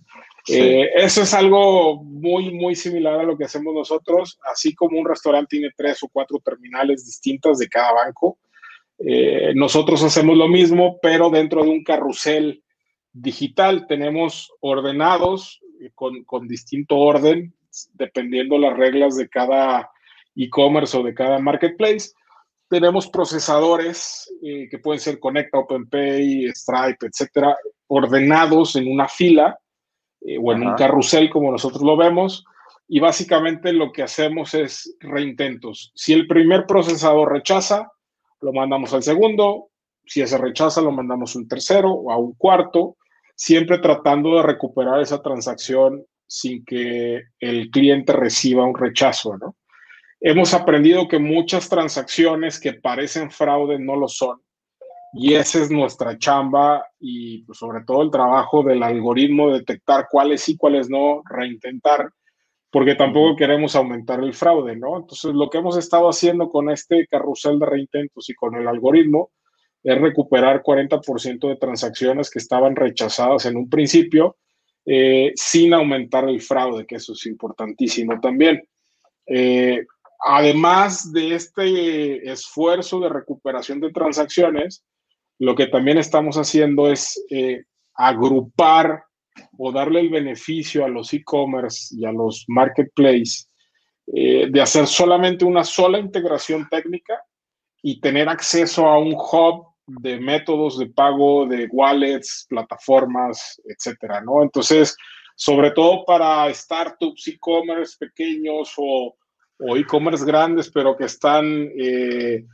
Eh, 0.50 0.90
eso 0.96 1.22
es 1.22 1.34
algo 1.34 2.04
muy, 2.04 2.52
muy 2.52 2.76
similar 2.76 3.20
a 3.20 3.24
lo 3.24 3.38
que 3.38 3.46
hacemos 3.46 3.74
nosotros, 3.74 4.40
así 4.52 4.74
como 4.74 5.00
un 5.00 5.08
restaurante 5.08 5.58
tiene 5.58 5.70
tres 5.76 6.02
o 6.04 6.10
cuatro 6.12 6.40
terminales 6.40 7.06
distintas 7.06 7.60
de 7.60 7.68
cada 7.68 7.94
banco 7.94 8.38
eh, 9.00 9.54
nosotros 9.56 10.04
hacemos 10.04 10.38
lo 10.38 10.50
mismo, 10.50 11.00
pero 11.02 11.30
dentro 11.30 11.64
de 11.64 11.70
un 11.70 11.84
carrusel 11.84 12.64
digital. 13.14 13.88
Tenemos 13.88 14.52
ordenados 14.60 15.62
eh, 15.82 15.92
con, 15.96 16.48
distinto 16.48 16.98
orden, 16.98 17.54
dependiendo 17.94 18.58
las 18.58 18.78
reglas 18.78 19.16
de 19.16 19.30
cada 19.30 19.90
e-commerce 20.36 20.98
o 20.98 21.04
de 21.04 21.14
cada 21.14 21.40
marketplace. 21.40 22.12
Tenemos 22.70 23.08
procesadores 23.08 24.32
eh, 24.44 24.68
que 24.70 24.80
pueden 24.80 25.00
ser 25.00 25.20
Conecta, 25.20 25.60
OpenPay, 25.60 26.50
Stripe, 26.54 27.08
etcétera, 27.08 27.58
ordenados 27.88 28.76
en 28.76 28.92
una 28.92 29.08
fila 29.08 29.58
o 30.22 30.54
en 30.54 30.68
un 30.68 30.76
carrusel, 30.76 31.30
como 31.30 31.52
nosotros 31.52 31.82
lo 31.82 31.98
vemos. 31.98 32.46
Y 32.88 33.00
básicamente 33.00 33.72
lo 33.72 33.92
que 33.92 34.04
hacemos 34.04 34.54
es 34.54 34.96
reintentos. 35.00 35.92
Si 35.96 36.14
el 36.14 36.28
primer 36.28 36.66
procesador 36.66 37.32
rechaza, 37.32 37.92
lo 38.42 38.52
mandamos 38.52 38.94
al 38.94 39.04
segundo, 39.04 39.70
si 40.06 40.22
ese 40.22 40.38
rechaza, 40.38 40.82
lo 40.82 40.92
mandamos 40.92 41.36
a 41.36 41.40
un 41.40 41.48
tercero 41.48 41.92
o 41.92 42.12
a 42.12 42.18
un 42.18 42.34
cuarto, 42.34 42.98
siempre 43.36 43.78
tratando 43.78 44.36
de 44.38 44.44
recuperar 44.44 45.00
esa 45.02 45.22
transacción 45.22 46.04
sin 46.26 46.66
que 46.66 47.24
el 47.40 47.70
cliente 47.70 48.14
reciba 48.14 48.66
un 48.66 48.76
rechazo, 48.76 49.38
¿no? 49.38 49.56
Hemos 50.22 50.54
aprendido 50.54 51.08
que 51.08 51.18
muchas 51.18 51.70
transacciones 51.70 52.60
que 52.60 52.74
parecen 52.74 53.32
fraude 53.32 53.80
no 53.80 53.96
lo 53.96 54.08
son. 54.08 54.42
Y 55.14 55.34
esa 55.34 55.60
es 55.64 55.72
nuestra 55.72 56.18
chamba 56.18 56.86
y 57.00 57.44
pues, 57.44 57.58
sobre 57.58 57.84
todo 57.84 58.04
el 58.04 58.12
trabajo 58.12 58.64
del 58.64 58.84
algoritmo, 58.84 59.52
detectar 59.52 60.08
cuáles 60.10 60.42
sí, 60.42 60.56
cuáles 60.56 60.90
no, 60.90 61.24
reintentar 61.26 62.12
porque 62.72 62.96
tampoco 62.96 63.36
queremos 63.36 63.76
aumentar 63.76 64.24
el 64.24 64.34
fraude, 64.34 64.76
¿no? 64.76 64.98
Entonces, 64.98 65.34
lo 65.34 65.50
que 65.50 65.58
hemos 65.58 65.78
estado 65.78 66.08
haciendo 66.08 66.50
con 66.50 66.70
este 66.70 67.08
carrusel 67.08 67.58
de 67.58 67.66
reintentos 67.66 68.30
y 68.30 68.36
con 68.36 68.56
el 68.56 68.68
algoritmo 68.68 69.32
es 69.84 70.00
recuperar 70.00 70.62
40% 70.62 71.48
de 71.48 71.56
transacciones 71.56 72.30
que 72.30 72.40
estaban 72.40 72.76
rechazadas 72.76 73.46
en 73.46 73.58
un 73.58 73.70
principio 73.70 74.38
eh, 74.86 75.32
sin 75.36 75.74
aumentar 75.74 76.28
el 76.30 76.42
fraude, 76.42 76.86
que 76.86 76.96
eso 76.96 77.14
es 77.14 77.26
importantísimo 77.26 78.20
también. 78.20 78.62
Eh, 79.26 79.86
además 80.20 81.12
de 81.12 81.36
este 81.36 82.30
esfuerzo 82.32 83.00
de 83.00 83.10
recuperación 83.10 83.80
de 83.80 83.92
transacciones, 83.92 84.84
lo 85.40 85.56
que 85.56 85.68
también 85.68 85.98
estamos 85.98 86.36
haciendo 86.36 86.92
es 86.92 87.24
eh, 87.30 87.64
agrupar 87.96 89.04
o 89.58 89.72
darle 89.72 90.02
el 90.02 90.10
beneficio 90.10 90.84
a 90.84 90.90
los 90.90 91.14
e-commerce 91.14 91.96
y 91.98 92.06
a 92.06 92.12
los 92.12 92.46
marketplaces 92.48 93.50
eh, 94.08 94.48
de 94.50 94.62
hacer 94.62 94.86
solamente 94.88 95.46
una 95.46 95.64
sola 95.64 95.98
integración 95.98 96.68
técnica 96.70 97.22
y 97.82 98.02
tener 98.02 98.28
acceso 98.28 98.86
a 98.86 98.98
un 98.98 99.14
hub 99.14 99.68
de 99.86 100.20
métodos 100.20 100.78
de 100.78 100.88
pago, 100.88 101.46
de 101.46 101.68
wallets, 101.72 102.46
plataformas, 102.50 103.62
etcétera, 103.66 104.22
¿no? 104.22 104.44
Entonces, 104.44 104.96
sobre 105.36 105.72
todo 105.72 106.04
para 106.06 106.54
startups 106.54 107.28
e-commerce 107.28 107.96
pequeños 107.98 108.74
o, 108.78 109.16
e-commerce 109.76 110.26
grandes, 110.26 110.70
pero 110.70 110.96
que 110.96 111.06
están 111.06 111.70
eh, 111.78 112.46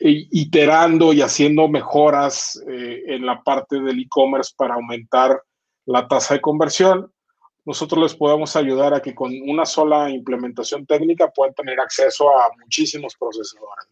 iterando 0.00 1.12
y 1.12 1.22
haciendo 1.22 1.68
mejoras 1.68 2.60
eh, 2.68 3.04
en 3.06 3.24
la 3.26 3.42
parte 3.42 3.80
del 3.80 4.00
e-commerce 4.00 4.52
para 4.56 4.74
aumentar 4.74 5.40
la 5.86 6.08
tasa 6.08 6.34
de 6.34 6.40
conversión, 6.40 7.12
nosotros 7.64 8.02
les 8.02 8.14
podemos 8.14 8.56
ayudar 8.56 8.92
a 8.92 9.00
que 9.00 9.14
con 9.14 9.32
una 9.48 9.64
sola 9.64 10.10
implementación 10.10 10.84
técnica 10.84 11.30
puedan 11.30 11.54
tener 11.54 11.80
acceso 11.80 12.28
a 12.28 12.50
muchísimos 12.60 13.14
procesadores. 13.18 13.88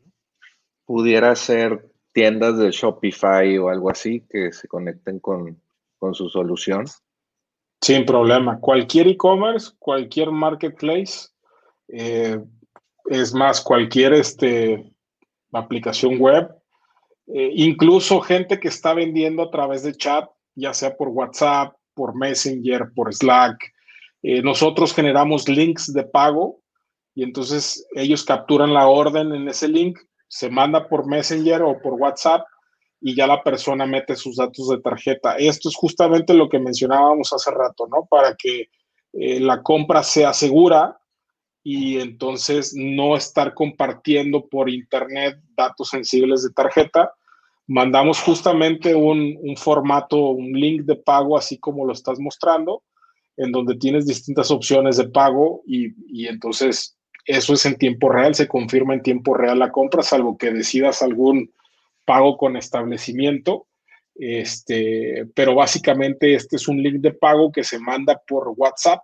Pudiera 0.84 1.34
ser 1.34 1.90
tiendas 2.12 2.58
de 2.58 2.70
Shopify 2.70 3.56
o 3.56 3.70
algo 3.70 3.90
así 3.90 4.24
que 4.28 4.52
se 4.52 4.68
conecten 4.68 5.20
con, 5.20 5.58
su 6.12 6.28
solución. 6.28 6.84
Sin 7.80 8.04
problema. 8.04 8.58
Cualquier 8.58 9.06
e-commerce, 9.06 9.70
cualquier 9.78 10.32
marketplace, 10.32 11.28
eh, 11.88 12.40
es 13.06 13.32
más, 13.32 13.60
cualquier 13.60 14.12
este, 14.14 14.92
aplicación 15.60 16.18
web, 16.18 16.48
eh, 17.26 17.50
incluso 17.54 18.20
gente 18.20 18.58
que 18.58 18.68
está 18.68 18.94
vendiendo 18.94 19.42
a 19.42 19.50
través 19.50 19.82
de 19.82 19.94
chat, 19.94 20.28
ya 20.54 20.74
sea 20.74 20.96
por 20.96 21.08
WhatsApp, 21.08 21.74
por 21.94 22.14
Messenger, 22.14 22.90
por 22.94 23.12
Slack. 23.14 23.58
Eh, 24.22 24.42
nosotros 24.42 24.94
generamos 24.94 25.48
links 25.48 25.92
de 25.92 26.04
pago 26.04 26.60
y 27.14 27.22
entonces 27.22 27.86
ellos 27.94 28.24
capturan 28.24 28.72
la 28.72 28.88
orden 28.88 29.34
en 29.34 29.48
ese 29.48 29.68
link, 29.68 29.98
se 30.28 30.48
manda 30.48 30.88
por 30.88 31.06
Messenger 31.06 31.62
o 31.62 31.80
por 31.80 31.94
WhatsApp 31.94 32.42
y 33.00 33.14
ya 33.16 33.26
la 33.26 33.42
persona 33.42 33.84
mete 33.84 34.16
sus 34.16 34.36
datos 34.36 34.68
de 34.68 34.80
tarjeta. 34.80 35.36
Esto 35.36 35.68
es 35.68 35.76
justamente 35.76 36.32
lo 36.34 36.48
que 36.48 36.58
mencionábamos 36.58 37.32
hace 37.32 37.50
rato, 37.50 37.86
¿no? 37.88 38.06
Para 38.08 38.34
que 38.36 38.68
eh, 39.12 39.40
la 39.40 39.62
compra 39.62 40.02
sea 40.02 40.32
segura 40.32 40.98
y 41.64 42.00
entonces 42.00 42.74
no 42.74 43.16
estar 43.16 43.54
compartiendo 43.54 44.48
por 44.48 44.68
internet 44.68 45.38
datos 45.56 45.90
sensibles 45.90 46.42
de 46.42 46.50
tarjeta. 46.50 47.12
Mandamos 47.66 48.20
justamente 48.20 48.94
un, 48.94 49.38
formato, 49.56 50.16
un 50.30 50.52
link 50.52 50.82
de 50.82 50.96
pago, 50.96 51.38
así 51.38 51.58
como 51.58 51.86
lo 51.86 51.92
estás 51.92 52.18
mostrando, 52.18 52.82
en 53.36 53.52
donde 53.52 53.76
tienes 53.76 54.06
distintas 54.06 54.50
opciones 54.50 54.96
de 54.96 55.08
pago 55.08 55.62
y, 55.66 55.94
y 56.08 56.26
entonces 56.26 56.98
eso 57.24 57.54
es 57.54 57.64
en 57.66 57.76
tiempo 57.76 58.08
real, 58.08 58.34
se 58.34 58.48
confirma 58.48 58.94
en 58.94 59.02
tiempo 59.02 59.34
real 59.34 59.60
la 59.60 59.70
compra, 59.70 60.02
salvo 60.02 60.36
que 60.36 60.50
decidas 60.50 61.02
algún 61.02 61.52
pago 62.04 62.36
con 62.36 62.56
establecimiento. 62.56 63.68
Este, 64.14 65.26
pero 65.34 65.54
básicamente 65.54 66.34
este 66.34 66.56
es 66.56 66.68
un 66.68 66.82
link 66.82 66.96
de 66.96 67.12
pago 67.12 67.50
que 67.50 67.64
se 67.64 67.78
manda 67.78 68.20
por 68.26 68.52
WhatsApp 68.56 69.02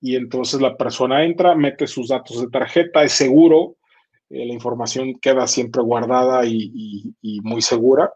y 0.00 0.16
entonces 0.16 0.60
la 0.60 0.76
persona 0.76 1.24
entra, 1.24 1.54
mete 1.54 1.86
sus 1.86 2.08
datos 2.08 2.40
de 2.40 2.48
tarjeta, 2.48 3.02
es 3.02 3.12
seguro, 3.12 3.76
eh, 4.30 4.46
la 4.46 4.52
información 4.52 5.18
queda 5.20 5.46
siempre 5.46 5.82
guardada 5.82 6.44
y, 6.44 7.14
muy 7.42 7.62
segura 7.62 8.12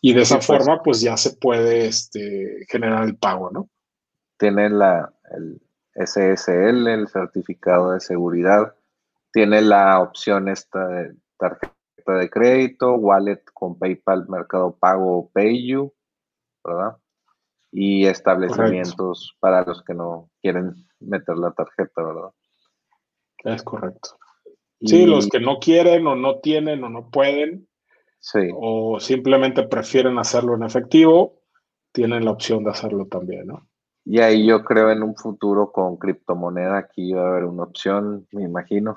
y 0.00 0.14
de 0.14 0.22
esa 0.22 0.36
pues. 0.36 0.46
forma 0.46 0.82
pues 0.82 1.00
ya 1.00 1.16
se 1.16 1.36
puede 1.36 1.86
este, 1.86 2.64
generar 2.68 3.04
el 3.04 3.16
pago, 3.16 3.50
¿no? 3.50 3.68
Tiene 4.38 4.70
la, 4.70 5.12
el 5.36 5.60
SSL, 5.94 6.86
el 6.86 7.08
certificado 7.08 7.92
de 7.92 8.00
seguridad, 8.00 8.74
tiene 9.32 9.60
la 9.60 10.00
opción 10.00 10.48
esta 10.48 10.86
de 10.86 11.14
tarjeta 11.36 11.74
de 12.06 12.30
crédito, 12.30 12.94
wallet 12.94 13.42
con 13.52 13.78
PayPal, 13.78 14.28
Mercado 14.28 14.74
Pago, 14.74 15.30
PayU, 15.32 15.92
¿verdad? 16.64 16.96
Y 17.70 18.06
establecimientos 18.06 19.36
para 19.38 19.62
los 19.64 19.82
que 19.82 19.94
no 19.94 20.30
quieren 20.40 20.89
meter 21.00 21.36
la 21.36 21.52
tarjeta, 21.52 22.02
¿verdad? 22.02 22.30
Es 23.44 23.62
correcto. 23.62 24.18
Sí, 24.82 25.04
los 25.04 25.28
que 25.28 25.40
no 25.40 25.58
quieren 25.58 26.06
o 26.06 26.14
no 26.14 26.38
tienen 26.38 26.82
o 26.84 26.88
no 26.88 27.10
pueden, 27.10 27.68
sí. 28.18 28.48
o 28.54 28.98
simplemente 28.98 29.64
prefieren 29.64 30.18
hacerlo 30.18 30.54
en 30.54 30.62
efectivo, 30.62 31.42
tienen 31.92 32.24
la 32.24 32.30
opción 32.30 32.64
de 32.64 32.70
hacerlo 32.70 33.06
también, 33.06 33.48
¿no? 33.48 33.66
Y 34.04 34.20
ahí 34.20 34.46
yo 34.46 34.64
creo 34.64 34.90
en 34.90 35.02
un 35.02 35.14
futuro 35.14 35.70
con 35.70 35.96
criptomoneda, 35.98 36.78
aquí 36.78 37.12
va 37.12 37.22
a 37.22 37.30
haber 37.30 37.44
una 37.44 37.64
opción, 37.64 38.26
me 38.32 38.42
imagino. 38.42 38.96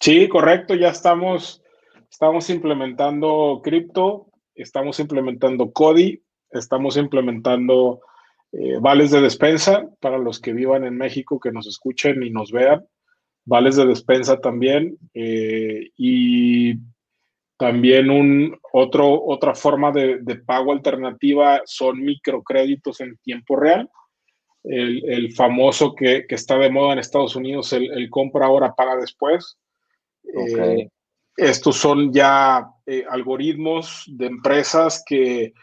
Sí, 0.00 0.28
correcto, 0.28 0.74
ya 0.74 0.88
estamos, 0.88 1.62
estamos 2.10 2.48
implementando 2.48 3.60
cripto, 3.62 4.28
estamos 4.54 4.98
implementando 4.98 5.72
CODI, 5.72 6.22
estamos 6.52 6.96
implementando 6.96 8.00
eh, 8.52 8.78
vales 8.80 9.12
de 9.12 9.20
despensa 9.20 9.88
para 10.00 10.18
los 10.18 10.40
que 10.40 10.52
vivan 10.52 10.84
en 10.84 10.96
México, 10.96 11.38
que 11.38 11.52
nos 11.52 11.68
escuchen 11.68 12.20
y 12.24 12.30
nos 12.30 12.50
vean, 12.50 12.84
vales 13.44 13.76
de 13.76 13.86
despensa 13.86 14.40
también, 14.40 14.98
eh, 15.14 15.90
y 15.96 16.74
también 17.56 18.10
un, 18.10 18.58
otro, 18.72 19.22
otra 19.24 19.54
forma 19.54 19.92
de, 19.92 20.18
pago 20.44 20.72
alternativa 20.72 21.62
son 21.64 22.00
microcréditos 22.02 23.00
en 23.00 23.18
tiempo 23.18 23.54
real. 23.54 23.88
El, 24.64 25.32
famoso 25.32 25.94
que, 25.94 26.26
está 26.28 26.58
de 26.58 26.70
moda 26.70 26.92
en 26.92 26.98
Estados 26.98 27.36
Unidos, 27.36 27.72
el, 27.72 28.10
compra 28.10 28.46
ahora, 28.46 28.74
paga 28.74 28.96
después. 28.96 29.58
Eh, 30.24 30.88
estos 31.36 31.76
son 31.76 32.12
ya 32.12 32.66
algoritmos 33.08 34.04
de 34.06 34.26
empresas 34.26 35.02
que 35.06 35.54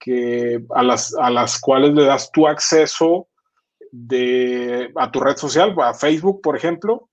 que 0.00 0.64
a, 0.74 0.82
las, 0.82 1.14
a 1.14 1.30
las 1.30 1.60
cuales 1.60 1.94
le 1.94 2.04
das 2.04 2.32
tu 2.32 2.48
acceso 2.48 3.28
de, 3.92 4.90
a 4.96 5.10
tu 5.10 5.20
red 5.20 5.36
social, 5.36 5.74
a 5.80 5.94
Facebook, 5.94 6.40
por 6.40 6.56
ejemplo, 6.56 7.08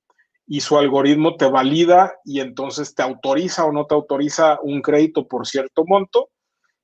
y 0.48 0.62
su 0.62 0.78
algoritmo 0.78 1.36
te 1.36 1.46
valida 1.46 2.16
y 2.24 2.40
entonces 2.40 2.96
te 2.96 3.04
autoriza 3.04 3.66
o 3.66 3.74
no 3.74 3.86
te 3.86 3.96
autoriza 3.96 4.58
un 4.64 4.82
crédito 4.82 5.28
por 5.28 5.46
cierto 5.46 5.84
monto, 5.86 6.30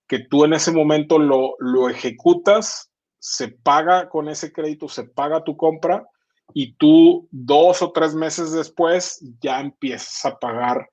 que 0.06 0.20
tú 0.20 0.44
en 0.44 0.54
ese 0.54 0.74
momento 0.74 1.18
lo, 1.18 1.56
lo 1.60 1.89
ejecutas, 1.89 2.92
se 3.20 3.48
paga 3.48 4.10
con 4.10 4.28
ese 4.28 4.52
crédito, 4.52 4.89
se 4.89 5.06
paga 5.06 5.46
tu 5.46 5.56
compra 5.56 6.06
y 6.54 6.74
tú 6.74 7.30
dos 7.32 7.82
o 7.82 7.94
tres 7.94 8.13
meses 8.13 8.52
después 8.52 9.24
ya 9.39 9.62
empiezas 9.62 10.26
a 10.26 10.38
pagar 10.38 10.89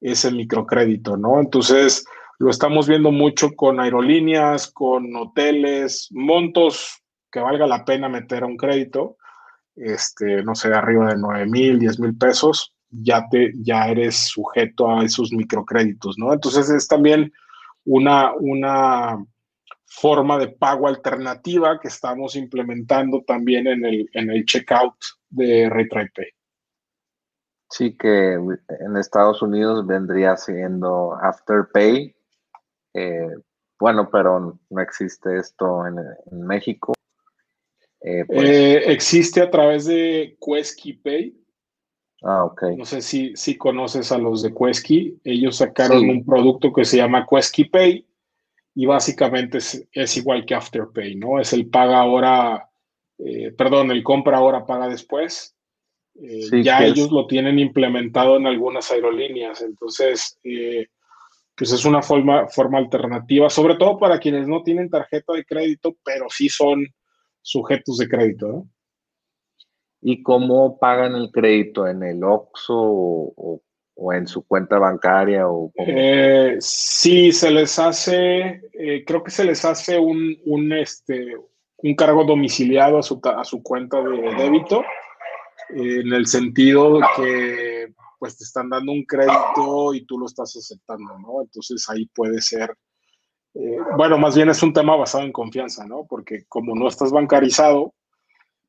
ese 0.00 0.32
microcrédito, 0.32 1.16
¿no? 1.16 1.40
Entonces, 1.40 2.04
lo 2.38 2.50
estamos 2.50 2.86
viendo 2.88 3.10
mucho 3.10 3.54
con 3.54 3.80
aerolíneas, 3.80 4.70
con 4.70 5.14
hoteles, 5.16 6.08
montos 6.12 7.02
que 7.30 7.40
valga 7.40 7.66
la 7.66 7.84
pena 7.84 8.08
meter 8.08 8.44
a 8.44 8.46
un 8.46 8.56
crédito, 8.56 9.16
este, 9.74 10.42
no 10.42 10.54
sé, 10.54 10.72
arriba 10.72 11.08
de 11.08 11.18
9 11.18 11.46
mil, 11.46 11.78
10 11.78 12.00
mil 12.00 12.16
pesos, 12.16 12.74
ya, 12.90 13.28
te, 13.28 13.52
ya 13.56 13.88
eres 13.88 14.28
sujeto 14.28 14.90
a 14.90 15.04
esos 15.04 15.32
microcréditos, 15.32 16.16
¿no? 16.18 16.32
Entonces 16.32 16.70
es 16.70 16.88
también 16.88 17.32
una, 17.84 18.32
una 18.34 19.18
forma 19.84 20.38
de 20.38 20.48
pago 20.48 20.88
alternativa 20.88 21.78
que 21.80 21.88
estamos 21.88 22.36
implementando 22.36 23.22
también 23.26 23.66
en 23.66 23.84
el, 23.84 24.08
en 24.12 24.30
el 24.30 24.44
checkout 24.44 24.94
de 25.28 25.68
RayTradePay. 25.68 26.26
Sí, 27.70 27.96
que 27.96 28.34
en 28.34 28.96
Estados 28.96 29.42
Unidos 29.42 29.86
vendría 29.86 30.36
siendo 30.36 31.14
Afterpay, 31.14 32.14
eh, 32.98 33.28
bueno, 33.78 34.08
pero 34.10 34.58
no 34.70 34.80
existe 34.80 35.38
esto 35.38 35.84
en, 35.86 36.46
México. 36.46 36.94
Eh, 38.00 38.24
pues 38.26 38.48
eh, 38.48 38.92
existe 38.92 39.40
a 39.40 39.50
través 39.50 39.86
de 39.86 40.36
Quesky 40.40 40.94
Pay. 40.94 41.34
Ah, 42.22 42.44
ok. 42.44 42.62
No 42.76 42.84
sé 42.84 43.00
si, 43.00 43.36
si 43.36 43.56
conoces 43.56 44.10
a 44.10 44.18
los 44.18 44.42
de 44.42 44.52
Quesky. 44.52 45.20
Ellos 45.22 45.56
sacaron 45.56 46.08
un 46.08 46.24
producto 46.24 46.72
que 46.72 46.84
se 46.84 46.96
llama 46.96 47.26
Quesky 47.28 47.66
Pay 47.66 48.06
y 48.74 48.86
básicamente 48.86 49.58
es, 49.58 50.16
igual 50.16 50.44
que 50.44 50.54
Afterpay, 50.54 51.14
¿no? 51.14 51.40
Es 51.40 51.52
el 51.52 51.68
paga 51.68 52.00
ahora, 52.00 52.68
perdón, 53.56 53.90
el 53.92 54.02
compra 54.02 54.38
ahora, 54.38 54.66
paga 54.66 54.88
después. 54.88 55.54
ya 56.14 56.84
ellos 56.84 57.10
lo 57.12 57.26
tienen 57.28 57.58
implementado 57.60 58.36
en 58.36 58.46
algunas 58.46 58.90
aerolíneas. 58.90 59.62
Entonces, 59.62 60.38
pues 61.58 61.72
es 61.72 61.84
una 61.84 62.00
forma, 62.00 62.46
forma 62.46 62.78
alternativa, 62.78 63.50
sobre 63.50 63.74
todo 63.74 63.98
para 63.98 64.20
quienes 64.20 64.46
no 64.46 64.62
tienen 64.62 64.88
tarjeta 64.88 65.32
de 65.32 65.44
crédito, 65.44 65.96
pero 66.04 66.26
sí 66.30 66.48
son 66.48 66.86
sujetos 67.42 67.98
de 67.98 68.08
crédito. 68.08 68.46
¿no? 68.46 68.68
¿Y 70.00 70.22
cómo 70.22 70.78
pagan 70.78 71.16
el 71.16 71.30
crédito? 71.32 71.88
¿En 71.88 72.04
el 72.04 72.22
OXO 72.22 72.74
o, 72.76 73.62
en 74.12 74.28
su 74.28 74.46
cuenta 74.46 74.78
bancaria? 74.78 75.48
O 75.48 75.72
eh, 75.76 76.56
sí, 76.60 77.32
se 77.32 77.50
les 77.50 77.76
hace, 77.80 78.60
eh, 78.72 79.04
creo 79.04 79.24
que 79.24 79.32
se 79.32 79.44
les 79.44 79.64
hace 79.64 79.98
un, 79.98 80.36
un, 80.46 80.72
este, 80.72 81.34
un 81.78 81.94
cargo 81.96 82.22
domiciliado 82.24 82.98
a 82.98 83.02
su, 83.02 83.20
a 83.24 83.44
su 83.44 83.60
cuenta 83.64 84.00
de 84.00 84.34
débito, 84.36 84.84
en 85.70 86.12
el 86.12 86.26
sentido 86.26 87.00
que 87.16 87.67
pues 88.18 88.36
te 88.36 88.44
están 88.44 88.68
dando 88.68 88.92
un 88.92 89.04
crédito 89.04 89.94
y 89.94 90.04
tú 90.04 90.18
lo 90.18 90.26
estás 90.26 90.56
aceptando, 90.56 91.18
¿no? 91.18 91.42
Entonces 91.42 91.88
ahí 91.88 92.06
puede 92.06 92.40
ser, 92.40 92.76
eh, 93.54 93.78
bueno, 93.96 94.18
más 94.18 94.34
bien 94.34 94.48
es 94.48 94.62
un 94.62 94.72
tema 94.72 94.96
basado 94.96 95.24
en 95.24 95.32
confianza, 95.32 95.86
¿no? 95.86 96.04
Porque 96.08 96.44
como 96.48 96.74
no 96.74 96.88
estás 96.88 97.12
bancarizado, 97.12 97.94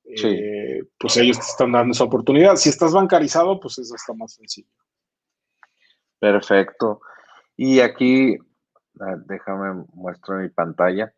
eh, 0.06 0.84
pues 0.98 1.18
ellos 1.18 1.38
te 1.38 1.46
están 1.46 1.72
dando 1.72 1.92
esa 1.92 2.04
oportunidad. 2.04 2.56
Si 2.56 2.70
estás 2.70 2.94
bancarizado, 2.94 3.60
pues 3.60 3.78
eso 3.80 3.96
está 3.96 4.14
más 4.14 4.34
sencillo. 4.34 4.70
Perfecto. 6.20 7.02
Y 7.56 7.80
aquí, 7.80 8.38
déjame 9.28 9.86
muestro 9.94 10.38
mi 10.38 10.50
pantalla. 10.50 11.14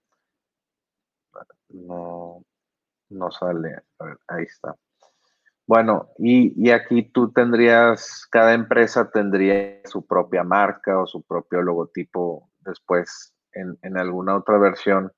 No, 1.70 2.44
no 3.10 3.32
sale. 3.32 3.76
A 4.00 4.06
ver, 4.06 4.18
ahí 4.28 4.44
está. 4.44 4.76
Bueno, 5.72 6.10
y, 6.18 6.70
aquí 6.70 7.04
tú 7.14 7.32
tendrías, 7.32 8.28
cada 8.30 8.54
empresa 8.54 9.10
tendría 9.10 9.80
su 9.86 10.06
propia 10.06 10.44
marca 10.44 11.00
o 11.00 11.08
su 11.08 11.22
propio 11.22 11.62
logotipo 11.62 12.50
después 12.60 13.34
en, 13.54 13.98
alguna 13.98 14.36
otra 14.36 14.58
versión. 14.58 15.14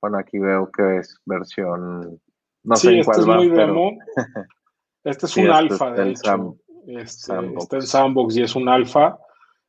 Bueno, 0.00 0.18
aquí 0.18 0.40
veo 0.40 0.72
que 0.72 0.96
es 0.96 1.20
versión, 1.24 2.20
no 2.64 2.74
sé 2.74 2.94
en 2.94 2.98
este 2.98 3.12
cuál 3.12 3.20
es 3.20 3.26
muy 3.26 3.56
demo. 3.56 3.92
Este 5.04 5.26
es 5.26 5.36
un 5.36 5.50
alfa, 5.50 5.92
de 5.92 6.10
hecho. 6.10 6.56
Este, 6.88 7.34
está 7.58 7.76
en 7.76 7.82
Sandbox 7.82 8.36
y 8.36 8.42
es 8.42 8.56
un 8.56 8.68
alfa. 8.68 9.16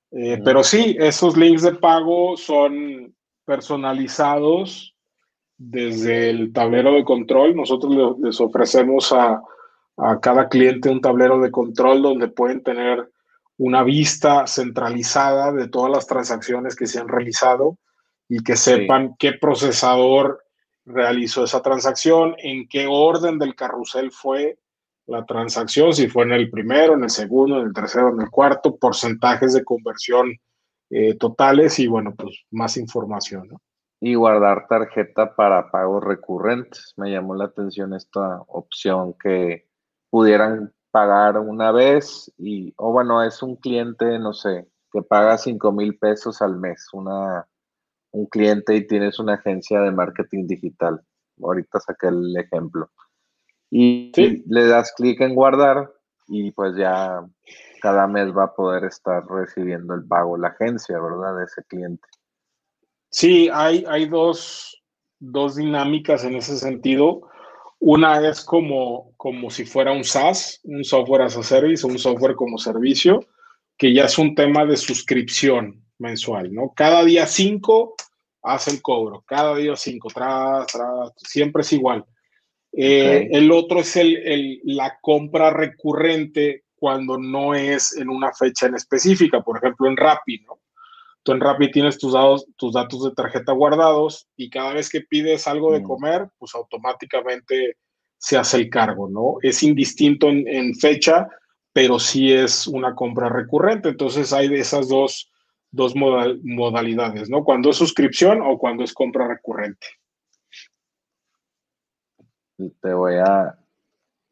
Eh, 0.10 0.42
pero 0.44 0.64
sí, 0.64 0.98
esos 1.00 1.38
links 1.38 1.62
de 1.62 1.76
pago 1.76 2.38
son 2.38 3.16
personalizados 3.46 4.96
desde 5.60 6.32
el 6.32 6.52
tablero 6.52 6.94
de 6.94 7.04
control. 7.04 7.56
Nosotros 7.56 8.18
les 8.20 8.42
ofrecemos 8.42 9.14
a, 9.14 9.40
a 9.98 10.20
cada 10.20 10.50
cliente 10.50 10.90
un 10.90 11.02
tablero 11.02 11.40
de 11.40 11.52
control 11.52 12.02
donde 12.02 12.28
pueden 12.28 12.64
tener 12.64 13.10
una 13.58 13.84
vista 13.84 14.48
centralizada 14.48 15.52
de 15.52 15.68
todas 15.68 15.92
las 15.92 16.08
transacciones 16.08 16.76
que 16.76 16.88
se 16.88 17.00
han 17.00 17.08
realizado 17.08 17.78
y 18.28 18.44
que 18.44 18.56
sepan 18.56 19.16
qué 19.20 19.34
procesador 19.34 20.44
realizó 20.86 21.44
esa 21.44 21.62
transacción, 21.62 22.36
en 22.40 22.68
qué 22.68 22.88
orden 22.90 23.38
del 23.38 23.56
carrusel 23.56 24.12
fue 24.12 24.58
la 25.06 25.26
transacción, 25.26 25.94
si 25.94 26.08
fue 26.08 26.24
en 26.24 26.34
el 26.34 26.50
primero, 26.50 26.94
en 26.96 27.04
el 27.04 27.10
segundo, 27.10 27.60
en 27.60 27.68
el 27.68 27.74
tercero, 27.74 28.10
en 28.10 28.22
el 28.22 28.30
cuarto, 28.30 28.76
porcentajes 28.78 29.54
de 29.54 29.64
conversión 29.64 30.34
eh, 30.90 31.16
totales 31.16 31.80
y 31.80 31.88
bueno, 31.88 32.14
pues 32.16 32.44
más 32.52 32.78
información. 32.78 33.50
Y 34.00 34.16
guardar 34.16 34.68
tarjeta 34.68 35.36
para 35.36 35.72
pagos 35.72 36.04
recurrentes. 36.04 36.94
Me 36.98 37.12
llamó 37.12 37.36
la 37.36 37.46
atención 37.46 37.94
esta 37.94 38.42
opción 38.48 39.16
que 39.22 39.68
pudieran 40.14 40.72
pagar 40.92 41.40
una 41.40 41.72
vez 41.72 42.32
y, 42.38 42.72
o 42.78 42.92
bueno, 42.92 43.24
es 43.24 43.42
un 43.42 43.56
cliente, 43.56 44.20
no 44.20 44.32
sé, 44.32 44.68
que 44.92 45.02
paga 45.02 45.40
5 45.40 45.72
mil 45.72 45.98
pesos 45.98 46.40
al 46.44 46.56
mes, 46.56 46.88
una, 46.94 47.48
un 48.12 48.28
cliente 48.28 48.76
y 48.76 48.86
tienes 48.86 49.18
una 49.18 49.34
agencia 49.34 49.82
de 49.82 49.90
marketing 49.90 50.46
digital. 50.46 51.02
Ahorita 51.42 51.80
saqué 51.80 52.10
el 52.10 52.38
ejemplo. 52.38 52.92
Y 53.72 54.12
le 54.46 54.68
das 54.68 54.94
clic 54.96 55.20
en 55.22 55.34
guardar 55.34 55.92
y 56.28 56.52
pues 56.52 56.76
ya 56.78 57.26
cada 57.82 58.06
mes 58.06 58.28
va 58.38 58.44
a 58.44 58.54
poder 58.54 58.84
estar 58.84 59.26
recibiendo 59.26 59.96
el 59.96 60.06
pago 60.06 60.38
la 60.38 60.50
agencia, 60.50 61.00
¿verdad? 61.00 61.38
De 61.38 61.46
ese 61.46 61.64
cliente. 61.64 62.08
Sí, 63.10 63.50
hay, 63.52 63.84
hay 63.88 64.08
dos, 64.08 64.80
dos 65.18 65.56
dinámicas 65.56 66.24
en 66.24 66.36
ese 66.36 66.58
sentido. 66.58 67.33
Una 67.86 68.26
es 68.26 68.40
como, 68.40 69.12
como 69.18 69.50
si 69.50 69.66
fuera 69.66 69.92
un 69.92 70.06
SaaS, 70.06 70.62
un 70.64 70.86
software 70.86 71.24
as 71.24 71.36
a 71.36 71.44
service, 71.44 71.86
un 71.86 72.00
software 72.00 72.34
como 72.34 72.58
servicio, 72.58 73.28
que 73.78 73.94
ya 73.94 74.06
es 74.06 74.18
un 74.18 74.36
tema 74.36 74.66
de 74.66 74.78
suscripción 74.78 75.84
mensual, 76.00 76.54
¿no? 76.54 76.72
Cada 76.74 77.04
día 77.04 77.28
cinco 77.28 77.96
hace 78.42 78.72
el 78.72 78.82
cobro, 78.82 79.26
cada 79.28 79.54
día 79.58 79.76
cinco, 79.76 80.08
tras, 80.14 80.66
tras, 80.68 81.12
siempre 81.18 81.64
es 81.64 81.74
igual. 81.74 82.06
Eh, 82.72 83.28
el 83.32 83.52
otro 83.52 83.82
es 83.82 83.98
el, 83.98 84.62
la 84.64 84.98
compra 85.02 85.50
recurrente 85.50 86.64
cuando 86.78 87.18
no 87.18 87.54
es 87.54 87.98
en 87.98 88.08
una 88.08 88.32
fecha 88.32 88.68
en 88.68 88.76
específica, 88.76 89.42
por 89.42 89.58
ejemplo 89.58 89.90
en 89.90 89.98
Rappi, 89.98 90.40
¿no? 90.40 90.60
Tú 91.24 91.32
en 91.32 91.40
Rappi 91.40 91.72
tienes 91.72 91.98
tus 91.98 92.14
datos, 92.14 92.46
tus 92.58 92.74
datos 92.74 93.04
de 93.04 93.12
tarjeta 93.12 93.54
guardados 93.54 94.28
y 94.36 94.50
cada 94.50 94.74
vez 94.74 94.90
que 94.90 95.02
pides 95.02 95.48
algo 95.48 95.72
de 95.72 95.80
mm. 95.80 95.84
comer, 95.84 96.30
pues 96.38 96.54
automáticamente 96.54 97.78
se 98.18 98.38
hace 98.38 98.58
el 98.58 98.70
cargo, 98.70 99.10
¿no? 99.10 99.38
Es 99.42 99.64
indistinto 99.64 100.30
en, 100.30 100.76
fecha, 100.76 101.28
pero 101.72 101.98
sí 101.98 102.32
es 102.32 102.68
una 102.68 102.94
compra 102.94 103.30
recurrente. 103.30 103.90
Entonces 103.90 104.34
hay 104.34 104.50
de 104.50 104.60
esas 104.60 104.90
dos, 104.90 105.32
dos 105.72 105.94
modalidades, 105.96 107.30
¿no? 107.30 107.44
Cuando 107.44 107.70
es 107.70 107.78
suscripción 107.78 108.42
o 108.42 108.58
cuando 108.58 108.84
es 108.84 108.94
compra 108.94 109.28
recurrente. 109.28 109.88
Te 112.58 112.94
voy 112.94 113.16
a 113.16 113.58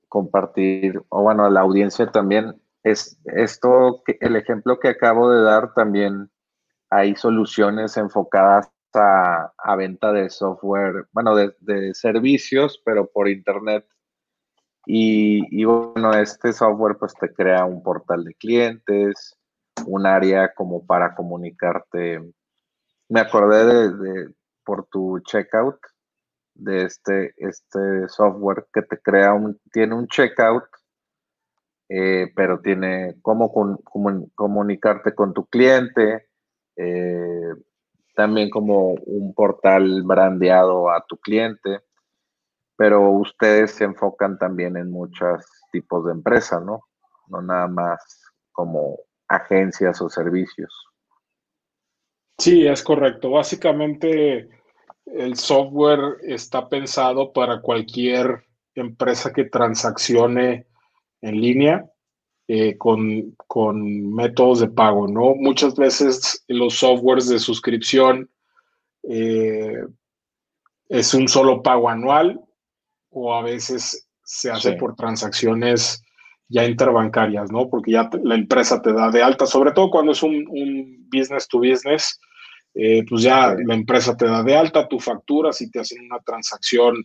compartir, 0.07 1.01
o 1.09 1.23
bueno, 1.23 1.49
la 1.49 1.61
audiencia 1.61 2.11
también, 2.11 2.61
es 2.83 3.19
esto, 3.25 4.03
el 4.19 4.35
ejemplo 4.35 4.79
que 4.79 4.89
acabo 4.89 5.29
de 5.31 5.41
dar 5.41 5.73
también 5.73 6.29
hay 6.91 7.15
soluciones 7.15 7.95
enfocadas 7.97 8.69
a, 8.93 9.75
venta 9.77 10.11
de 10.11 10.29
software, 10.29 11.07
bueno, 11.13 11.33
de, 11.35 11.93
servicios, 11.93 12.81
pero 12.85 13.09
por 13.09 13.29
internet. 13.29 13.87
Y, 14.85 15.63
bueno, 15.63 16.13
este 16.13 16.51
software 16.51 16.97
pues 16.97 17.13
te 17.13 17.33
crea 17.33 17.63
un 17.63 17.81
portal 17.81 18.25
de 18.25 18.33
clientes, 18.35 19.37
un 19.85 20.05
área 20.05 20.53
como 20.53 20.85
para 20.85 21.15
comunicarte. 21.15 22.33
Me 23.07 23.21
acordé 23.21 23.89
de, 23.91 24.33
por 24.65 24.85
tu 24.87 25.19
checkout 25.21 25.77
de 26.55 26.83
este, 26.83 27.33
este 27.37 28.09
software 28.09 28.67
que 28.73 28.81
te 28.81 28.99
crea 28.99 29.33
un, 29.33 29.59
tiene 29.71 29.95
un 29.95 30.07
checkout, 30.07 30.65
eh, 31.87 32.31
pero 32.35 32.59
tiene 32.59 33.15
cómo 33.21 33.49
comunicarte 34.35 35.15
con 35.15 35.33
tu 35.33 35.45
cliente, 35.45 36.30
eh, 36.75 37.53
también 38.15 38.49
como 38.49 38.93
un 39.05 39.33
portal 39.33 40.03
brandeado 40.03 40.89
a 40.89 41.03
tu 41.07 41.17
cliente, 41.17 41.79
pero 42.75 43.09
ustedes 43.11 43.71
se 43.71 43.85
enfocan 43.85 44.37
también 44.37 44.77
en 44.77 44.91
muchos 44.91 45.45
tipos 45.71 46.05
de 46.05 46.11
empresas, 46.11 46.63
¿no? 46.63 46.83
No 47.27 47.41
nada 47.41 47.67
más 47.67 48.21
como 48.51 48.99
agencias 49.27 50.01
o 50.01 50.09
servicios. 50.09 50.73
Sí, 52.37 52.67
es 52.67 52.83
correcto. 52.83 53.31
Básicamente 53.31 54.49
el 55.05 55.35
software 55.35 56.17
está 56.23 56.67
pensado 56.69 57.31
para 57.31 57.61
cualquier 57.61 58.45
empresa 58.75 59.31
que 59.31 59.45
transaccione 59.45 60.67
en 61.21 61.41
línea 61.41 61.85
eh, 62.53 62.77
con, 62.77 64.13
métodos 64.13 64.59
de 64.59 64.67
pago, 64.67 65.07
¿no? 65.07 65.35
Muchas 65.35 65.73
veces 65.77 66.43
los 66.49 66.73
softwares 66.79 67.29
de 67.29 67.39
suscripción 67.39 68.29
eh, 69.03 69.77
es 70.89 71.13
un 71.13 71.29
solo 71.29 71.63
pago 71.63 71.87
anual 71.87 72.41
o 73.09 73.33
a 73.33 73.41
veces 73.41 74.05
se 74.25 74.51
hace 74.51 74.73
por 74.73 74.97
transacciones 74.97 76.03
ya 76.49 76.65
interbancarias, 76.65 77.49
¿no? 77.53 77.69
Porque 77.69 77.91
ya 77.93 78.09
la 78.21 78.35
empresa 78.35 78.81
te 78.81 78.91
da 78.91 79.09
de 79.09 79.23
alta, 79.23 79.45
sobre 79.45 79.71
todo 79.71 79.89
cuando 79.89 80.11
es 80.11 80.21
un, 80.21 81.07
business 81.09 81.47
to 81.47 81.59
business, 81.59 82.19
eh, 82.73 83.05
pues 83.07 83.23
ya 83.23 83.55
la 83.65 83.75
empresa 83.75 84.17
te 84.17 84.25
da 84.25 84.43
de 84.43 84.57
alta, 84.57 84.89
tu 84.89 84.99
factura 84.99 85.53
si 85.53 85.71
te 85.71 85.79
hacen 85.79 86.03
una 86.03 86.19
transacción 86.19 87.01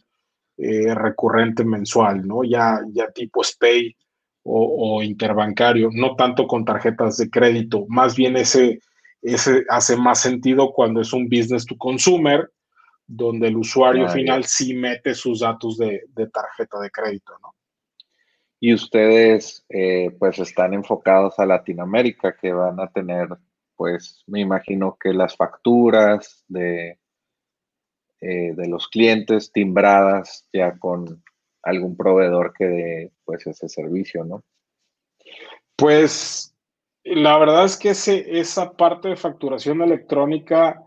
recurrente 0.59 1.65
mensual, 1.65 2.27
¿no? 2.27 2.43
Ya, 2.43 2.81
ya 2.93 3.13
tipo 3.13 3.45
SPAY 3.45 3.95
o, 4.47 5.03
interbancario, 5.03 5.91
no 5.93 6.15
tanto 6.17 6.47
con 6.47 6.65
tarjetas 6.65 7.17
de 7.17 7.29
crédito, 7.29 7.85
más 7.89 8.17
bien 8.17 8.37
ese, 8.37 8.81
ese 9.23 9.65
hace 9.69 9.97
más 9.97 10.21
sentido 10.21 10.73
cuando 10.73 11.01
es 11.01 11.13
un 11.13 11.29
business 11.29 11.67
to 11.67 11.77
consumer, 11.77 12.51
donde 13.07 13.49
el 13.49 13.57
usuario 13.57 14.09
final 14.09 14.45
sí 14.45 14.75
mete 14.75 15.15
sus 15.15 15.41
datos 15.41 15.79
de, 15.79 16.03
tarjeta 16.33 16.81
de 16.81 16.91
crédito, 16.91 17.33
¿no? 17.43 17.55
Y 18.59 18.73
ustedes, 18.73 19.65
eh, 19.69 20.11
pues, 20.19 20.39
están 20.39 20.75
enfocados 20.75 21.39
a 21.39 21.47
Latinoamérica, 21.47 22.37
que 22.37 22.53
van 22.53 22.81
a 22.81 22.89
tener, 22.89 23.29
pues, 23.77 24.25
me 24.27 24.41
imagino 24.41 24.97
que 24.99 25.13
las 25.13 25.37
facturas 25.37 26.45
de, 26.49 26.99
eh, 28.21 28.55
de 28.57 28.69
los 28.69 28.89
clientes 28.89 29.53
timbradas 29.53 30.49
ya 30.53 30.79
con 30.79 31.23
algún 31.67 31.97
proveedor 31.97 32.53
que 32.57 32.65
dé 32.65 33.13
pues 33.25 33.47
ese 33.47 33.69
servicio, 33.69 34.25
¿no? 34.25 34.43
Pues 35.77 36.55
la 37.05 37.37
verdad 37.39 37.65
es 37.65 37.77
que 37.77 37.91
ese, 37.91 38.39
esa 38.39 38.73
parte 38.73 39.09
de 39.09 39.17
facturación 39.17 39.83
electrónica 39.83 40.83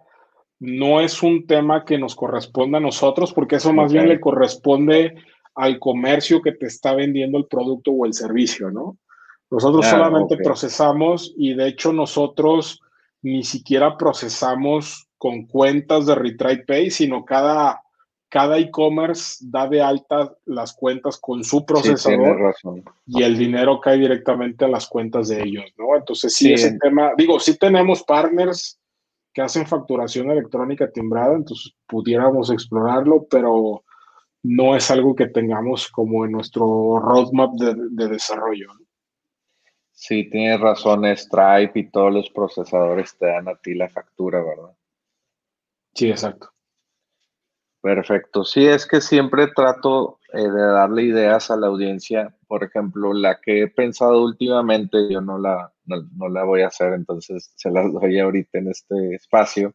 no 0.60 1.02
es 1.02 1.22
un 1.22 1.46
tema 1.46 1.86
que 1.86 1.98
nos 1.98 2.16
corresponda 2.16 2.80
a 2.80 2.82
nosotros, 2.82 3.34
porque 3.34 3.58
eso 3.58 3.72
más 3.74 3.94
bien 3.94 4.10
le 4.10 4.20
corresponde 4.20 5.16
al 5.56 5.80
comercio 5.80 6.42
que 6.42 6.54
te 6.54 6.66
está 6.66 6.94
vendiendo 6.94 7.38
el 7.38 7.46
producto 7.46 7.92
o 7.92 8.06
el 8.06 8.14
servicio, 8.14 8.72
¿no? 8.72 8.98
Nosotros 9.52 9.86
solamente 9.86 10.38
procesamos 10.38 11.34
y 11.38 11.56
de 11.56 11.68
hecho 11.68 11.92
nosotros 11.92 12.82
ni 13.22 13.44
siquiera 13.44 13.98
procesamos 13.98 15.10
con 15.18 15.46
cuentas 15.48 16.06
de 16.06 16.16
Retry 16.16 16.66
Pay, 16.66 16.92
sino 16.92 17.26
cada 17.26 17.82
cada 18.30 18.60
e-commerce 18.60 19.38
da 19.42 19.68
de 19.68 19.82
alta 19.82 20.36
las 20.46 20.74
cuentas 20.74 21.18
con 21.18 21.44
su 21.44 21.66
procesador 21.66 22.56
y 23.08 23.24
el 23.24 23.38
dinero 23.38 23.82
cae 23.82 23.98
directamente 23.98 24.66
a 24.66 24.68
las 24.68 24.88
cuentas 24.88 25.30
de 25.30 25.42
ellos, 25.42 25.66
¿no? 25.78 25.96
Entonces, 25.96 26.36
sí, 26.36 26.54
ese 26.54 26.78
tema, 26.78 27.14
digo, 27.18 27.40
sí 27.40 27.58
tenemos 27.58 28.04
partners 28.04 28.80
que 29.34 29.42
hacen 29.42 29.66
facturación 29.66 30.30
electrónica 30.30 30.92
timbrada, 30.92 31.36
entonces 31.36 31.74
pudiéramos 31.88 32.52
explorarlo, 32.52 33.26
pero 33.30 33.84
no 34.44 34.76
es 34.76 34.90
algo 34.92 35.16
que 35.16 35.28
tengamos 35.28 35.90
como 35.90 36.24
en 36.24 36.32
nuestro 36.32 37.00
roadmap 37.00 37.54
de, 37.54 37.76
de 37.92 38.08
desarrollo. 38.08 38.72
Sí, 39.92 40.30
tienes 40.30 40.60
razón, 40.62 41.04
Stripe 41.06 41.80
y 41.80 41.90
todos 41.90 42.14
los 42.14 42.30
procesadores 42.30 43.18
te 43.18 43.26
dan 43.26 43.50
a 43.50 43.56
ti 43.56 43.74
la 43.74 43.90
factura, 43.90 44.42
¿verdad? 44.42 44.74
Sí, 45.94 46.10
exacto. 46.10 46.52
Perfecto. 47.82 48.44
Sí, 48.44 48.66
es 48.66 48.86
que 48.86 49.00
siempre 49.00 49.48
trato 49.56 50.20
eh, 50.34 50.42
de 50.42 50.62
darle 50.62 51.04
ideas 51.04 51.50
a 51.50 51.56
la 51.56 51.68
audiencia. 51.68 52.36
Por 52.48 52.64
ejemplo, 52.64 53.14
la 53.14 53.40
que 53.40 53.64
he 53.64 53.68
pensado 53.68 54.22
últimamente, 54.24 55.10
yo 55.10 55.22
no 55.22 55.38
la, 55.38 55.74
no, 55.86 56.30
la 56.30 56.44
voy 56.44 56.62
a 56.62 56.68
hacer, 56.68 56.94
entonces 56.94 57.54
se 57.56 57.72
las 57.72 57.92
doy 57.94 58.20
ahorita 58.20 58.58
en 58.60 58.68
este 58.68 59.16
espacio. 59.16 59.74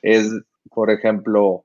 Es, 0.00 0.30
por 0.70 0.90
ejemplo, 0.90 1.64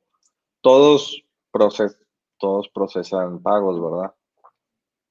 todos, 0.62 1.24
proces 1.52 1.98
todos 2.40 2.68
procesan 2.70 3.42
pagos, 3.42 3.82
¿verdad? 3.82 4.14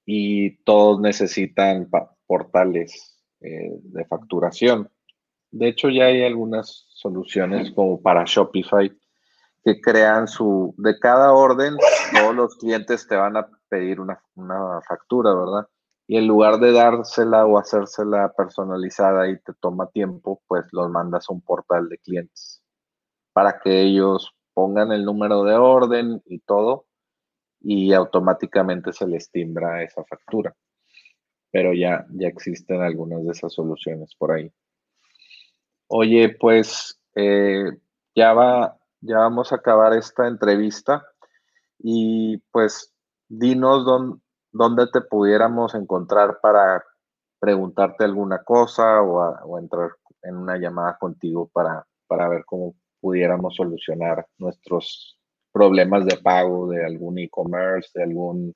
Y 0.05 0.57
todos 0.65 1.01
necesitan 1.01 1.89
portales 2.27 3.19
eh, 3.41 3.79
de 3.81 4.05
facturación. 4.05 4.91
De 5.51 5.69
hecho, 5.69 5.89
ya 5.89 6.07
hay 6.07 6.25
algunas 6.25 6.87
soluciones 6.91 7.71
como 7.71 8.03
para 8.03 8.25
Shopify 8.27 8.93
que 9.65 9.81
crean 9.81 10.29
su, 10.29 10.75
de 10.77 10.99
cada 10.99 11.33
orden, 11.33 11.77
todos 12.13 12.35
los 12.35 12.57
clientes 12.57 13.09
te 13.09 13.17
van 13.17 13.37
a 13.37 13.49
pedir 13.69 13.99
una, 13.99 14.21
factura, 14.87 15.35
¿verdad? 15.35 15.69
Y 16.07 16.19
en 16.19 16.27
lugar 16.27 16.59
de 16.61 16.73
dársela 16.73 17.47
o 17.47 17.59
hacérsela 17.59 18.33
personalizada 18.37 19.29
y 19.29 19.39
te 19.39 19.55
toma 19.55 19.89
tiempo, 19.89 20.43
pues 20.47 20.67
los 20.73 20.91
mandas 20.91 21.27
a 21.29 21.33
un 21.33 21.41
portal 21.41 21.89
de 21.89 21.97
clientes 21.99 22.63
para 23.33 23.59
que 23.59 23.83
ellos 23.83 24.35
pongan 24.53 24.93
el 24.93 25.05
número 25.05 25.45
de 25.45 25.55
orden 25.55 26.23
y 26.27 26.41
todo 26.41 26.87
y 27.61 27.95
automáticamente 27.95 28.93
se 28.93 29.07
les 29.07 29.31
timbra 29.31 29.83
esa 29.83 30.05
factura. 30.05 30.55
Pero 31.51 31.73
ya, 31.73 32.07
ya 32.11 32.29
existen 32.29 32.83
algunas 32.83 33.25
de 33.25 33.33
esas 33.33 33.53
soluciones 33.53 34.15
por 34.15 34.33
ahí. 34.33 34.53
Oye, 35.89 36.37
pues 36.39 37.01
eh, 37.15 37.71
ya 38.15 38.35
va, 38.35 38.79
ya 39.07 39.19
vamos 39.19 39.53
a 39.53 39.57
acabar 39.57 39.93
esta 39.93 40.27
entrevista 40.27 41.07
y 41.79 42.39
pues 42.51 42.95
dinos 43.29 43.85
dónde 44.51 44.87
te 44.93 45.03
pudiéramos 45.03 45.75
encontrar 45.75 46.39
para 46.41 46.83
preguntarte 47.39 48.05
alguna 48.05 48.43
cosa 48.43 49.03
o, 49.03 49.59
entrar 49.59 49.91
en 50.23 50.37
una 50.37 50.57
llamada 50.57 50.97
contigo 50.99 51.51
para, 51.53 51.87
para 52.07 52.29
ver 52.29 52.45
cómo 52.47 52.75
pudiéramos 53.01 53.57
solucionar 53.57 54.27
nuestros 54.39 55.19
problemas 55.53 56.07
de 56.07 56.17
pago 56.17 56.71
de 56.71 56.85
algún 56.87 57.19
e-commerce, 57.19 57.91
de 57.95 58.05
algún 58.05 58.55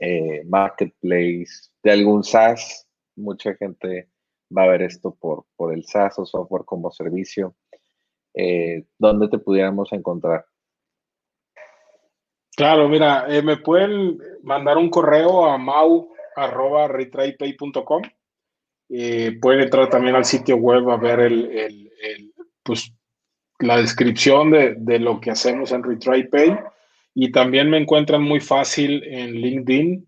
eh, 0.00 0.42
marketplace, 0.46 1.68
de 1.82 1.92
algún 1.92 2.24
SaaS. 2.24 2.86
Mucha 3.16 3.54
gente 3.54 4.10
va 4.56 4.62
a 4.62 4.68
ver 4.68 4.82
esto 4.82 5.14
por, 5.14 5.44
por 5.54 5.74
el 5.74 5.84
SaaS 5.84 6.18
o 6.18 6.24
software 6.24 6.64
como 6.64 6.90
servicio 6.90 7.54
eh, 8.34 8.84
dónde 8.98 9.28
te 9.28 9.38
pudiéramos 9.38 9.92
encontrar. 9.92 10.44
Claro, 12.56 12.88
mira, 12.88 13.26
eh, 13.28 13.42
me 13.42 13.56
pueden 13.56 14.16
mandar 14.42 14.78
un 14.78 14.88
correo 14.88 15.44
a 15.46 15.58
mau.retraypay.com. 15.58 18.02
Eh, 18.90 19.36
pueden 19.40 19.62
entrar 19.62 19.88
también 19.88 20.14
al 20.14 20.24
sitio 20.24 20.56
web 20.56 20.88
a 20.90 20.96
ver 20.96 21.18
el, 21.20 21.90
pues, 22.62 22.92
la 23.58 23.78
descripción 23.78 24.52
de, 24.52 24.98
lo 25.00 25.20
que 25.20 25.32
hacemos 25.32 25.72
en 25.72 25.82
RetryPay. 25.82 26.56
Y 27.14 27.32
también 27.32 27.68
me 27.70 27.78
encuentran 27.78 28.22
muy 28.22 28.38
fácil 28.40 29.02
en 29.04 29.32
LinkedIn, 29.32 30.06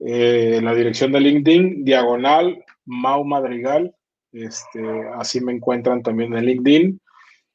eh, 0.00 0.60
la 0.62 0.74
dirección 0.74 1.12
de 1.12 1.20
LinkedIn, 1.20 1.84
diagonal, 1.84 2.64
Mau 2.84 3.24
Madrigal. 3.24 3.94
Este, 4.32 4.80
así 5.14 5.40
me 5.40 5.52
encuentran 5.52 6.02
también 6.02 6.34
en 6.34 6.44
LinkedIn 6.44 7.00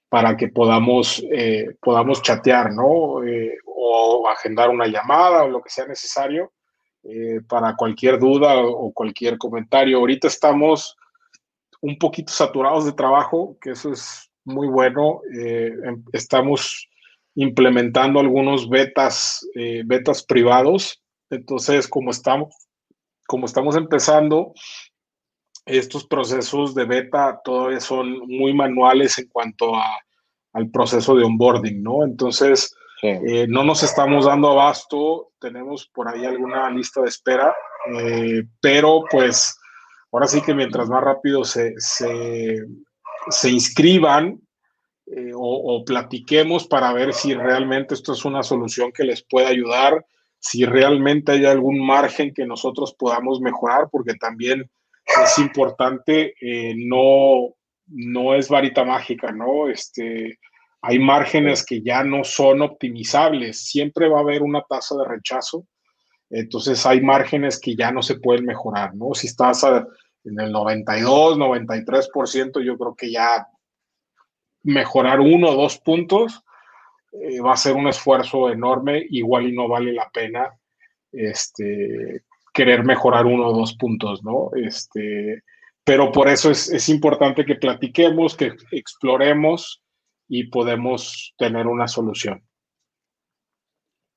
para 0.10 0.36
que 0.36 0.48
podamos, 0.48 1.24
eh, 1.32 1.76
podamos 1.80 2.22
chatear, 2.22 2.74
¿no? 2.74 3.24
Eh, 3.24 3.58
o 3.66 4.28
agendar 4.28 4.70
una 4.70 4.88
llamada 4.88 5.44
o 5.44 5.50
lo 5.50 5.62
que 5.62 5.70
sea 5.70 5.86
necesario 5.86 6.52
eh, 7.04 7.42
para 7.48 7.76
cualquier 7.76 8.20
duda 8.20 8.60
o 8.60 8.92
cualquier 8.92 9.38
comentario. 9.38 10.00
Ahorita 10.00 10.28
estamos 10.28 10.98
un 11.82 11.98
poquito 11.98 12.34
saturados 12.34 12.86
de 12.86 12.94
trabajo, 12.94 13.56
que 13.62 13.72
eso 13.72 13.92
es 13.94 14.32
muy 14.44 14.68
bueno. 14.68 15.22
Em, 15.32 16.04
estamos 16.12 16.90
implementando 17.36 18.20
algunos 18.20 18.68
betas, 18.68 19.48
betas 19.86 20.24
privados. 20.24 21.02
Entonces, 21.30 21.88
como 21.88 22.12
estamos, 22.12 22.54
como 23.28 23.46
estamos 23.46 23.78
empezando, 23.78 24.54
estos 25.70 26.06
procesos 26.06 26.74
de 26.74 26.86
beta 26.86 27.40
todavía 27.44 27.80
son 27.80 28.20
muy 28.28 28.54
manuales 28.54 29.18
en 29.20 29.28
cuanto 29.28 29.76
a, 29.76 29.86
al 30.54 30.70
proceso 30.70 31.16
de 31.16 31.24
onboarding, 31.24 31.82
¿no? 31.82 32.04
Entonces, 32.04 32.76
eh, 33.02 33.48
no 33.48 33.64
nos 33.64 33.84
estamos 33.84 34.26
dando 34.26 34.50
abasto, 34.52 35.32
tenemos 35.40 35.88
por 35.88 36.10
ahí 36.10 36.26
alguna 36.26 36.70
lista 36.70 37.02
de 37.02 37.08
espera, 37.08 37.56
eh, 37.96 38.44
pero 38.60 39.04
pues 39.10 39.58
ahora 40.12 40.28
sí 40.28 40.42
que 40.42 40.54
mientras 40.54 40.90
más 40.90 41.02
rápido 41.02 41.46
se, 41.46 41.74
se, 41.78 43.50
inscriban 43.50 44.42
eh, 45.06 45.32
o, 45.34 45.76
o, 45.76 45.86
platiquemos 45.86 46.68
para 46.68 46.92
ver 46.92 47.14
si 47.14 47.34
realmente 47.34 47.94
esto 47.94 48.12
es 48.14 48.26
una 48.26 48.44
solución 48.44 48.92
que 48.92 49.06
les 49.06 49.24
puede 49.24 49.48
ayudar, 49.48 50.06
si 50.40 50.66
realmente 50.66 51.32
hay 51.32 51.46
algún 51.46 51.86
margen 51.86 52.34
que 52.34 52.46
nosotros 52.46 52.94
podamos 52.96 53.40
mejorar, 53.40 53.88
porque 53.90 54.16
también 54.16 54.70
es 55.24 55.40
importante, 55.40 56.34
eh, 56.40 56.74
no, 56.78 57.56
no 57.88 58.36
es 58.36 58.50
varita 58.50 58.84
mágica, 58.84 59.32
¿no? 59.32 59.70
Este, 59.70 60.40
hay 60.82 61.00
márgenes 61.00 61.66
que 61.66 61.82
ya 61.82 62.04
no 62.04 62.24
son 62.24 62.62
optimizables, 62.62 63.66
siempre 63.66 64.08
va 64.08 64.20
a 64.20 64.22
haber 64.22 64.42
una 64.44 64.62
tasa 64.68 64.96
de 64.96 65.06
rechazo, 65.06 65.66
entonces 66.30 66.86
hay 66.86 67.02
márgenes 67.02 67.60
que 67.60 67.76
ya 67.76 67.92
no 67.92 68.02
se 68.02 68.20
pueden 68.20 68.46
mejorar, 68.46 68.96
¿no? 68.96 69.14
Si 69.14 69.28
estás 69.28 69.64
en 69.64 70.40
el 70.40 70.52
92, 70.52 71.38
93%, 71.38 72.64
yo 72.64 72.78
creo 72.78 72.96
que 72.96 73.12
ya 73.12 73.48
mejorar 74.64 75.20
uno 75.20 75.50
o 75.50 75.56
dos 75.56 75.80
puntos 75.80 76.44
eh, 77.14 77.42
va 77.42 77.54
a 77.54 77.58
ser 77.58 77.76
un 77.76 77.88
esfuerzo 77.88 78.50
enorme, 78.52 79.04
igual 79.10 79.48
y 79.48 79.54
no 79.54 79.68
vale 79.68 79.92
la 79.92 80.10
pena 80.10 80.54
este, 81.12 82.24
querer 82.54 82.84
mejorar 82.84 83.26
uno 83.26 83.48
o 83.48 83.58
dos 83.58 83.76
puntos, 83.76 84.24
¿no? 84.24 84.50
Este, 84.56 85.44
pero 85.84 86.12
por 86.12 86.28
eso 86.28 86.52
es, 86.52 86.90
importante 86.90 87.46
que 87.46 87.56
platiquemos, 87.56 88.36
que 88.36 88.54
exploremos 88.72 89.84
y 90.28 90.48
podemos 90.50 91.34
tener 91.38 91.68
una 91.68 91.88
solución. 91.88 92.44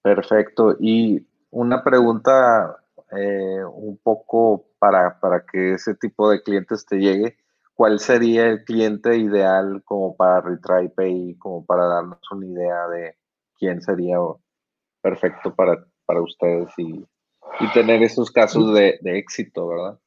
Perfecto. 0.03 0.77
Y 0.79 1.27
una 1.51 1.83
pregunta 1.83 2.77
eh, 3.17 3.65
un 3.65 3.99
poco 4.03 4.67
para, 4.79 5.19
para, 5.21 5.45
que 5.47 5.73
ese 5.73 5.95
tipo 5.95 6.29
de 6.29 6.43
clientes 6.43 6.85
te 6.85 6.97
llegue. 6.97 7.39
¿Cuál 7.75 8.01
sería 8.01 8.49
el 8.49 8.65
cliente 8.65 9.17
ideal 9.17 9.83
como 9.85 10.15
para 10.15 10.43
Retry 10.43 10.89
Pay, 10.91 11.37
como 11.37 11.65
para 11.65 11.87
darnos 11.87 12.21
una 12.31 12.47
idea 12.47 12.89
de 12.89 13.17
quién 13.59 13.81
sería 13.81 14.19
perfecto 15.01 15.55
para, 15.55 15.87
para 16.05 16.21
ustedes 16.21 16.69
y, 16.77 17.07
y 17.61 17.71
tener 17.73 18.03
esos 18.03 18.31
casos 18.31 18.73
de, 18.75 18.99
éxito, 19.05 19.69
¿verdad? 19.69 19.99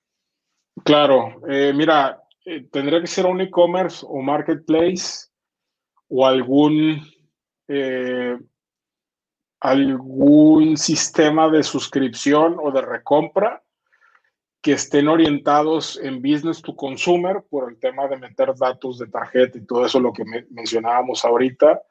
Claro, 0.83 1.41
eh, 1.47 1.73
mira, 1.73 2.21
eh, 2.45 2.67
tendría 2.71 3.01
que 3.01 3.07
ser 3.07 3.25
un 3.25 3.41
e-commerce 3.41 4.05
o 4.07 4.21
marketplace 4.21 5.27
o 6.09 6.25
algún, 6.25 7.01
eh, 7.67 8.37
algún 9.61 10.77
sistema 10.77 11.49
de 11.49 11.63
suscripción 11.63 12.57
o 12.61 12.71
de 12.71 12.81
recompra 12.81 13.63
que 14.61 14.73
estén 14.73 15.07
orientados 15.07 15.99
en 16.01 16.21
business 16.21 16.61
to 16.61 16.75
consumer 16.75 17.43
por 17.49 17.69
el 17.69 17.79
tema 17.79 18.07
de 18.07 18.17
meter 18.17 18.53
datos 18.55 18.97
de 18.97 19.07
tarjeta 19.07 19.59
y 19.59 19.65
todo 19.65 19.85
eso, 19.85 19.99
lo 19.99 20.11
que 20.11 20.23
mencionábamos 20.49 21.23
ahorita, 21.23 21.83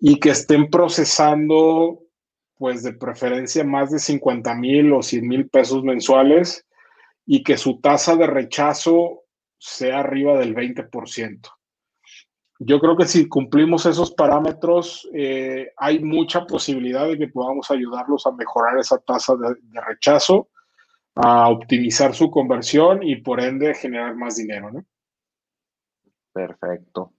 y 0.00 0.18
que 0.18 0.30
estén 0.30 0.68
procesando 0.68 2.00
pues 2.58 2.82
de 2.82 2.92
preferencia 2.92 3.64
más 3.64 3.90
de 3.90 3.98
50 3.98 4.54
mil 4.56 4.92
o 4.92 5.02
100 5.02 5.26
mil 5.26 5.48
pesos 5.48 5.84
mensuales 5.84 6.66
y 7.24 7.42
que 7.42 7.56
su 7.56 7.80
tasa 7.80 8.16
de 8.16 8.26
rechazo 8.26 9.22
sea 9.58 10.00
arriba 10.00 10.38
del 10.38 10.54
20%. 10.54 11.40
Yo 12.60 12.80
creo 12.80 12.96
que 12.96 13.06
si 13.06 13.28
cumplimos 13.28 13.86
esos 13.86 14.12
parámetros, 14.12 15.08
eh, 15.14 15.70
hay 15.76 16.02
mucha 16.02 16.44
posibilidad 16.44 17.06
de 17.06 17.16
que 17.16 17.28
podamos 17.28 17.70
ayudarlos 17.70 18.26
a 18.26 18.32
mejorar 18.32 18.78
esa 18.78 18.98
tasa 18.98 19.36
de, 19.36 19.80
rechazo, 19.80 20.48
a 21.14 21.48
optimizar 21.50 22.14
su 22.14 22.30
conversión 22.30 23.02
y 23.04 23.16
por 23.16 23.40
ende 23.40 23.74
generar 23.74 24.16
más 24.16 24.36
dinero. 24.36 24.70
Perfecto. 26.32 27.12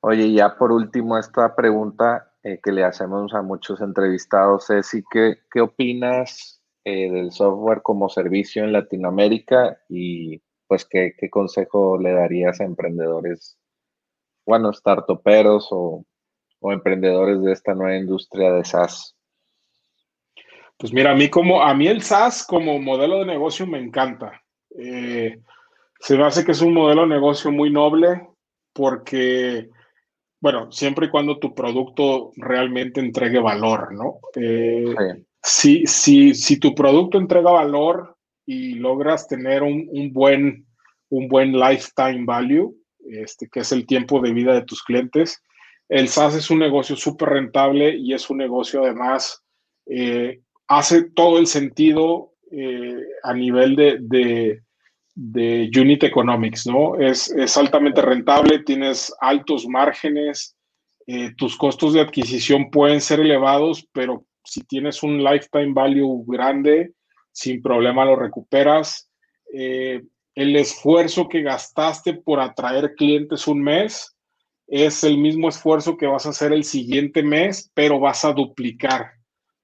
Oye, 0.00 0.30
ya 0.32 0.56
por 0.58 0.72
último, 0.72 1.16
esta 1.16 1.54
pregunta 1.54 2.29
eh, 2.42 2.60
que 2.62 2.72
le 2.72 2.84
hacemos 2.84 3.34
a 3.34 3.42
muchos 3.42 3.80
entrevistados 3.80 4.70
es, 4.70 4.94
¿y 4.94 5.02
qué, 5.10 5.38
qué 5.52 5.60
opinas 5.60 6.62
eh, 6.84 7.10
del 7.10 7.32
software 7.32 7.82
como 7.82 8.08
servicio 8.08 8.64
en 8.64 8.72
Latinoamérica? 8.72 9.80
Y 9.88 10.42
pues, 10.66 10.84
¿qué, 10.84 11.14
¿qué, 11.18 11.28
consejo 11.28 11.98
le 11.98 12.12
darías 12.12 12.60
a 12.60 12.64
emprendedores, 12.64 13.58
bueno, 14.46 14.72
startuperos 14.72 15.68
o, 15.70 16.04
o 16.60 16.72
emprendedores 16.72 17.42
de 17.42 17.52
esta 17.52 17.74
nueva 17.74 17.96
industria 17.96 18.52
de 18.52 18.64
SaaS? 18.64 19.16
Pues 20.80 20.94
mira, 20.94 21.10
a 21.10 21.14
mí 21.14 21.28
como 21.28 21.62
a 21.62 21.74
mí 21.74 21.88
el 21.88 22.02
SaaS 22.02 22.46
como 22.46 22.78
modelo 22.78 23.18
de 23.18 23.26
negocio 23.26 23.66
me 23.66 23.78
encanta. 23.78 24.42
Eh, 24.78 25.38
se 25.98 26.16
me 26.16 26.24
hace 26.24 26.44
que 26.44 26.52
es 26.52 26.62
un 26.62 26.72
modelo 26.72 27.02
de 27.02 27.08
negocio 27.08 27.52
muy 27.52 27.70
noble 27.70 28.28
porque, 28.72 29.68
bueno, 30.40 30.72
siempre 30.72 31.06
y 31.06 31.10
cuando 31.10 31.38
tu 31.38 31.54
producto 31.54 32.32
realmente 32.36 33.00
entregue 33.00 33.38
valor, 33.38 33.92
¿no? 33.92 34.20
Eh, 34.34 34.94
si, 35.42 35.86
si, 35.86 36.58
tu 36.58 36.74
producto 36.74 37.18
entrega 37.18 37.50
valor 37.50 38.16
y 38.46 38.74
logras 38.74 39.28
tener 39.28 39.62
un, 39.62 39.88
buen, 40.12 40.66
un 41.10 41.28
buen 41.28 41.52
lifetime 41.52 42.24
value, 42.24 42.74
este, 43.10 43.48
que 43.48 43.60
es 43.60 43.72
el 43.72 43.86
tiempo 43.86 44.20
de 44.20 44.32
vida 44.32 44.54
de 44.54 44.64
tus 44.64 44.82
clientes, 44.82 45.42
el 45.88 46.08
SaaS 46.08 46.36
es 46.36 46.50
un 46.50 46.60
negocio 46.60 46.96
súper 46.96 47.30
rentable 47.30 47.96
y 47.96 48.14
es 48.14 48.30
un 48.30 48.38
negocio 48.38 48.84
además, 48.84 49.42
eh, 49.86 50.40
hace 50.68 51.10
todo 51.10 51.38
el 51.38 51.48
sentido 51.48 52.32
eh, 52.50 52.96
a 53.24 53.34
nivel 53.34 53.76
de, 53.76 53.98
de, 54.00 54.62
unit 55.76 56.02
economics, 56.04 56.66
¿no? 56.66 56.98
Es, 56.98 57.30
es, 57.30 57.56
altamente 57.56 58.00
rentable, 58.00 58.60
tienes 58.60 59.12
altos 59.20 59.66
márgenes, 59.66 60.56
eh, 61.06 61.32
tus 61.36 61.56
costos 61.56 61.92
de 61.92 62.00
adquisición 62.00 62.70
pueden 62.70 63.00
ser 63.00 63.20
elevados, 63.20 63.86
pero 63.92 64.24
si 64.44 64.62
tienes 64.62 65.02
un 65.02 65.22
lifetime 65.22 65.72
value 65.74 66.24
grande, 66.26 66.92
sin 67.32 67.62
problema 67.62 68.04
lo 68.04 68.16
recuperas. 68.16 69.08
el 69.52 70.56
esfuerzo 70.56 71.28
que 71.28 71.42
gastaste 71.42 72.14
por 72.14 72.40
atraer 72.40 72.94
clientes 72.94 73.48
un 73.48 73.60
mes, 73.62 74.16
es 74.70 75.02
el 75.02 75.18
mismo 75.18 75.48
esfuerzo 75.48 75.96
que 75.96 76.06
vas 76.06 76.26
a 76.26 76.30
hacer 76.30 76.52
el 76.52 76.62
siguiente 76.62 77.22
mes, 77.24 77.70
pero 77.74 77.98
vas 77.98 78.24
a 78.24 78.32
duplicar, 78.32 79.10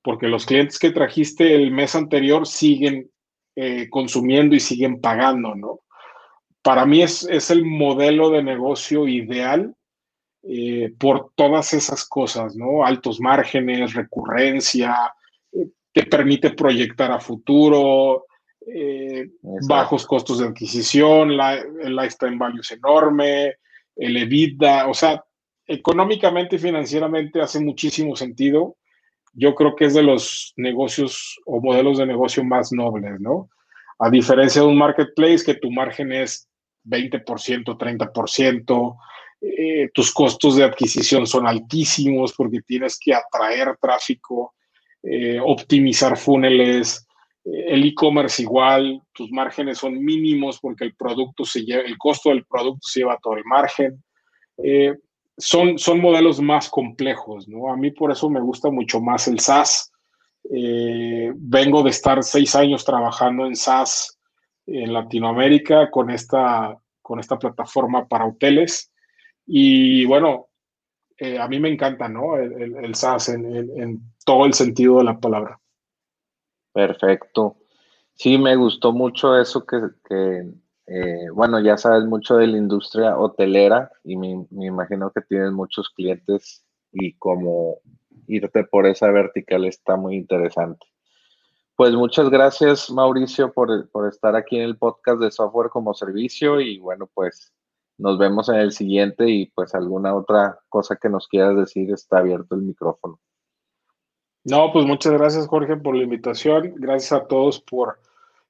porque 0.03 0.27
los 0.27 0.45
clientes 0.45 0.81
que 0.81 0.91
trajiste 0.91 1.55
el 1.55 1.71
mes 1.71 1.95
anterior 1.95 2.45
siguen 2.47 3.09
eh, 3.59 3.89
consumiendo 3.89 4.55
y 4.55 4.61
siguen 4.61 5.01
pagando, 5.01 5.55
¿no? 5.55 5.81
Para 6.63 6.85
mí 6.85 7.03
es, 7.03 7.25
es 7.25 7.51
el 7.51 7.65
modelo 7.65 8.29
de 8.29 8.43
negocio 8.43 9.09
ideal 9.09 9.75
eh, 10.43 10.93
por 10.99 11.33
todas 11.35 11.73
esas 11.73 12.05
cosas, 12.07 12.55
¿no? 12.55 12.85
Altos 12.85 13.19
márgenes, 13.19 13.95
recurrencia, 13.95 14.95
eh, 15.53 15.69
te 15.91 16.05
permite 16.05 16.51
proyectar 16.51 17.11
a 17.11 17.19
futuro, 17.19 18.27
bajos 19.69 20.05
costos 20.07 20.41
de 20.41 20.49
adquisición, 20.49 21.37
la, 21.37 21.55
el 21.55 21.97
lifetime 21.97 22.37
value 22.37 22.61
es 22.61 22.73
enorme, 22.73 23.55
el 23.95 24.17
EBITDA, 24.17 24.89
o 24.89 24.95
sea, 24.95 25.25
económicamente 25.67 26.57
y 26.57 26.59
financieramente 26.59 27.41
hace 27.41 27.61
muchísimo 27.61 28.15
sentido. 28.17 28.77
Yo 29.39 29.55
creo 29.55 29.77
que 29.77 29.85
es 29.85 29.95
de 29.95 30.03
los 30.03 30.55
negocios 30.57 31.39
o 31.45 31.61
modelos 31.61 31.99
de 31.99 32.07
negocio 32.07 32.43
más 32.43 32.73
nobles, 32.73 33.21
¿no? 33.21 33.51
A 33.99 34.09
diferencia 34.11 34.63
de 34.63 34.69
un 34.69 34.79
marketplace 34.79 35.45
que 35.45 35.55
tu 35.55 35.71
margen 35.71 36.11
es 36.13 36.49
20%, 36.85 37.77
30%, 37.77 38.97
eh, 39.43 39.91
tus 39.93 40.13
costos 40.13 40.57
de 40.57 40.65
adquisición 40.65 41.27
son 41.27 41.47
altísimos 41.47 42.33
porque 42.33 42.61
tienes 42.63 42.99
que 42.99 43.15
atraer 43.15 43.77
tráfico, 43.81 44.55
eh, 45.03 45.39
optimizar 45.39 46.17
funnels, 46.17 47.07
eh, 47.45 47.65
el 47.69 47.85
e-commerce 47.85 48.43
igual, 48.43 49.03
tus 49.13 49.31
márgenes 49.31 49.79
son 49.79 50.03
mínimos 50.03 50.59
porque 50.61 50.85
el 50.85 50.95
producto 50.95 51.45
se 51.45 51.61
lleva, 51.61 51.83
el 51.83 51.99
costo 51.99 52.31
del 52.31 52.47
producto 52.47 52.89
se 52.89 53.01
lleva 53.01 53.19
todo 53.23 53.37
el 53.37 53.45
margen. 53.45 54.03
Eh, 55.37 55.43
son, 55.43 55.79
son 55.79 56.01
modelos 56.01 56.41
más 56.41 56.69
complejos, 56.69 57.49
¿no? 57.49 57.71
A 57.73 57.77
mí 57.77 57.91
por 57.91 58.11
eso 58.11 58.29
me 58.31 58.41
gusta 58.41 58.71
mucho 58.71 59.01
más 59.01 59.29
el 59.29 59.41
SaaS. 59.41 59.93
Eh, 60.51 61.33
vengo 61.35 61.83
de 61.83 61.91
estar 61.91 62.23
seis 62.23 62.55
años 62.55 62.85
trabajando 62.85 63.47
en 63.47 63.57
SaaS 63.57 64.19
en 64.67 64.93
Latinoamérica 64.93 65.91
con 65.91 66.11
esta, 66.11 66.77
con 67.03 67.21
esta 67.21 67.39
plataforma 67.39 68.07
para 68.07 68.27
hoteles. 68.27 68.93
Y 69.47 70.05
bueno, 70.07 70.49
a 71.41 71.49
mí 71.49 71.61
me 71.61 71.71
encanta, 71.71 72.09
¿no? 72.09 72.37
El, 72.37 72.77
el, 72.77 72.95
SaaS 72.95 73.29
en, 73.29 73.47
en 73.55 74.01
todo 74.25 74.45
el 74.45 74.55
sentido 74.55 74.99
de 74.99 75.05
la 75.05 75.19
palabra. 75.19 75.61
Perfecto. 76.73 77.57
Sí, 78.17 78.39
me 78.39 78.57
gustó 78.57 78.93
mucho 78.93 79.39
eso 79.39 79.65
que, 79.67 79.79
eh, 80.87 81.29
bueno, 81.33 81.59
ya 81.61 81.77
sabes 81.77 82.05
mucho 82.05 82.37
de 82.37 82.47
la 82.47 82.59
industria 82.59 83.19
hotelera 83.19 83.91
y 84.05 84.17
me, 84.17 84.47
imagino 84.51 85.11
que 85.11 85.21
tienes 85.23 85.51
muchos 85.53 85.91
clientes 85.91 86.65
y 86.93 87.15
como 87.15 87.79
irte 88.29 88.65
por 88.65 88.87
esa 88.87 89.11
vertical 89.11 89.65
está 89.65 89.97
muy 89.97 90.17
interesante. 90.17 90.87
Pues 91.75 91.93
muchas 91.93 92.31
gracias 92.31 92.91
Mauricio 92.91 93.53
por, 93.53 93.91
por 93.91 94.09
estar 94.09 94.37
aquí 94.37 94.57
en 94.57 94.63
el 94.63 94.79
podcast 94.79 95.21
de 95.21 95.31
software 95.31 95.71
como 95.71 95.93
servicio 95.93 96.61
y 96.61 96.79
bueno, 96.79 97.11
pues 97.13 97.53
nos 97.99 98.19
vemos 98.19 98.49
en 98.49 98.57
el 98.57 98.73
siguiente 98.73 99.29
y 99.29 99.47
pues 99.47 99.75
alguna 99.75 100.15
otra 100.15 100.61
cosa 100.69 100.97
que 100.97 101.09
nos 101.09 101.27
quieras 101.29 101.57
decir 101.57 101.91
está 101.91 102.19
abierto 102.19 102.55
el 102.55 102.63
micrófono. 102.63 103.19
No, 104.45 104.73
pues 104.73 104.87
muchas 104.87 105.13
gracias 105.13 105.49
Jorge 105.49 105.77
por 105.77 105.97
la 105.97 106.05
invitación. 106.05 106.75
Gracias 106.77 107.13
a 107.13 107.27
todos 107.27 107.61
por 107.61 107.99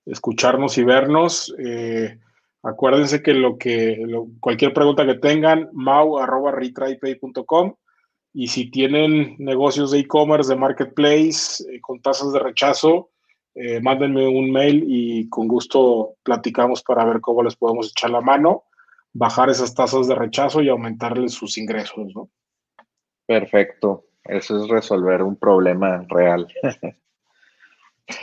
escucharnos 0.05 0.77
y 0.77 0.85
vernos. 0.85 1.55
Eh, 1.59 2.21
acuérdense 2.67 3.23
que 3.23 3.33
lo 3.33 3.57
que 3.59 4.05
cualquier 4.41 4.73
pregunta 4.73 5.07
que 5.07 5.15
tengan, 5.15 5.69
mau@retrypay.com 5.73 7.75
y 8.35 8.49
si 8.49 8.69
tienen 8.71 9.37
negocios 9.39 9.93
de 9.93 10.01
e-commerce, 10.01 10.53
de 10.53 10.59
marketplace 10.59 11.65
eh, 11.71 11.81
con 11.81 12.03
tasas 12.03 12.33
de 12.33 12.39
rechazo, 12.39 13.09
eh, 13.55 13.81
mándenme 13.81 14.29
un 14.29 14.53
mail 14.53 14.85
y 14.87 15.27
con 15.31 15.49
gusto 15.49 16.17
platicamos 16.23 16.83
para 16.83 17.07
ver 17.07 17.23
cómo 17.23 17.43
les 17.43 17.57
podemos 17.57 17.89
echar 17.89 18.11
la 18.11 18.21
mano, 18.21 18.65
bajar 19.15 19.49
esas 19.49 19.75
tasas 19.75 20.07
de 20.09 20.15
rechazo 20.15 20.61
y 20.61 20.69
aumentarles 20.69 21.33
sus 21.33 21.57
ingresos, 21.57 22.15
¿no? 22.15 22.29
Perfecto. 23.27 24.05
Eso 24.25 24.63
es 24.63 24.69
resolver 24.69 25.23
un 25.23 25.37
problema 25.37 26.05
real. 26.09 26.47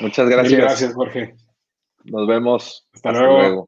Muchas 0.01 0.29
gracias. 0.29 0.59
gracias, 0.59 0.93
Jorge. 0.93 1.35
Nos 2.03 2.27
vemos. 2.27 2.87
Hasta, 2.93 3.13
luego. 3.13 3.67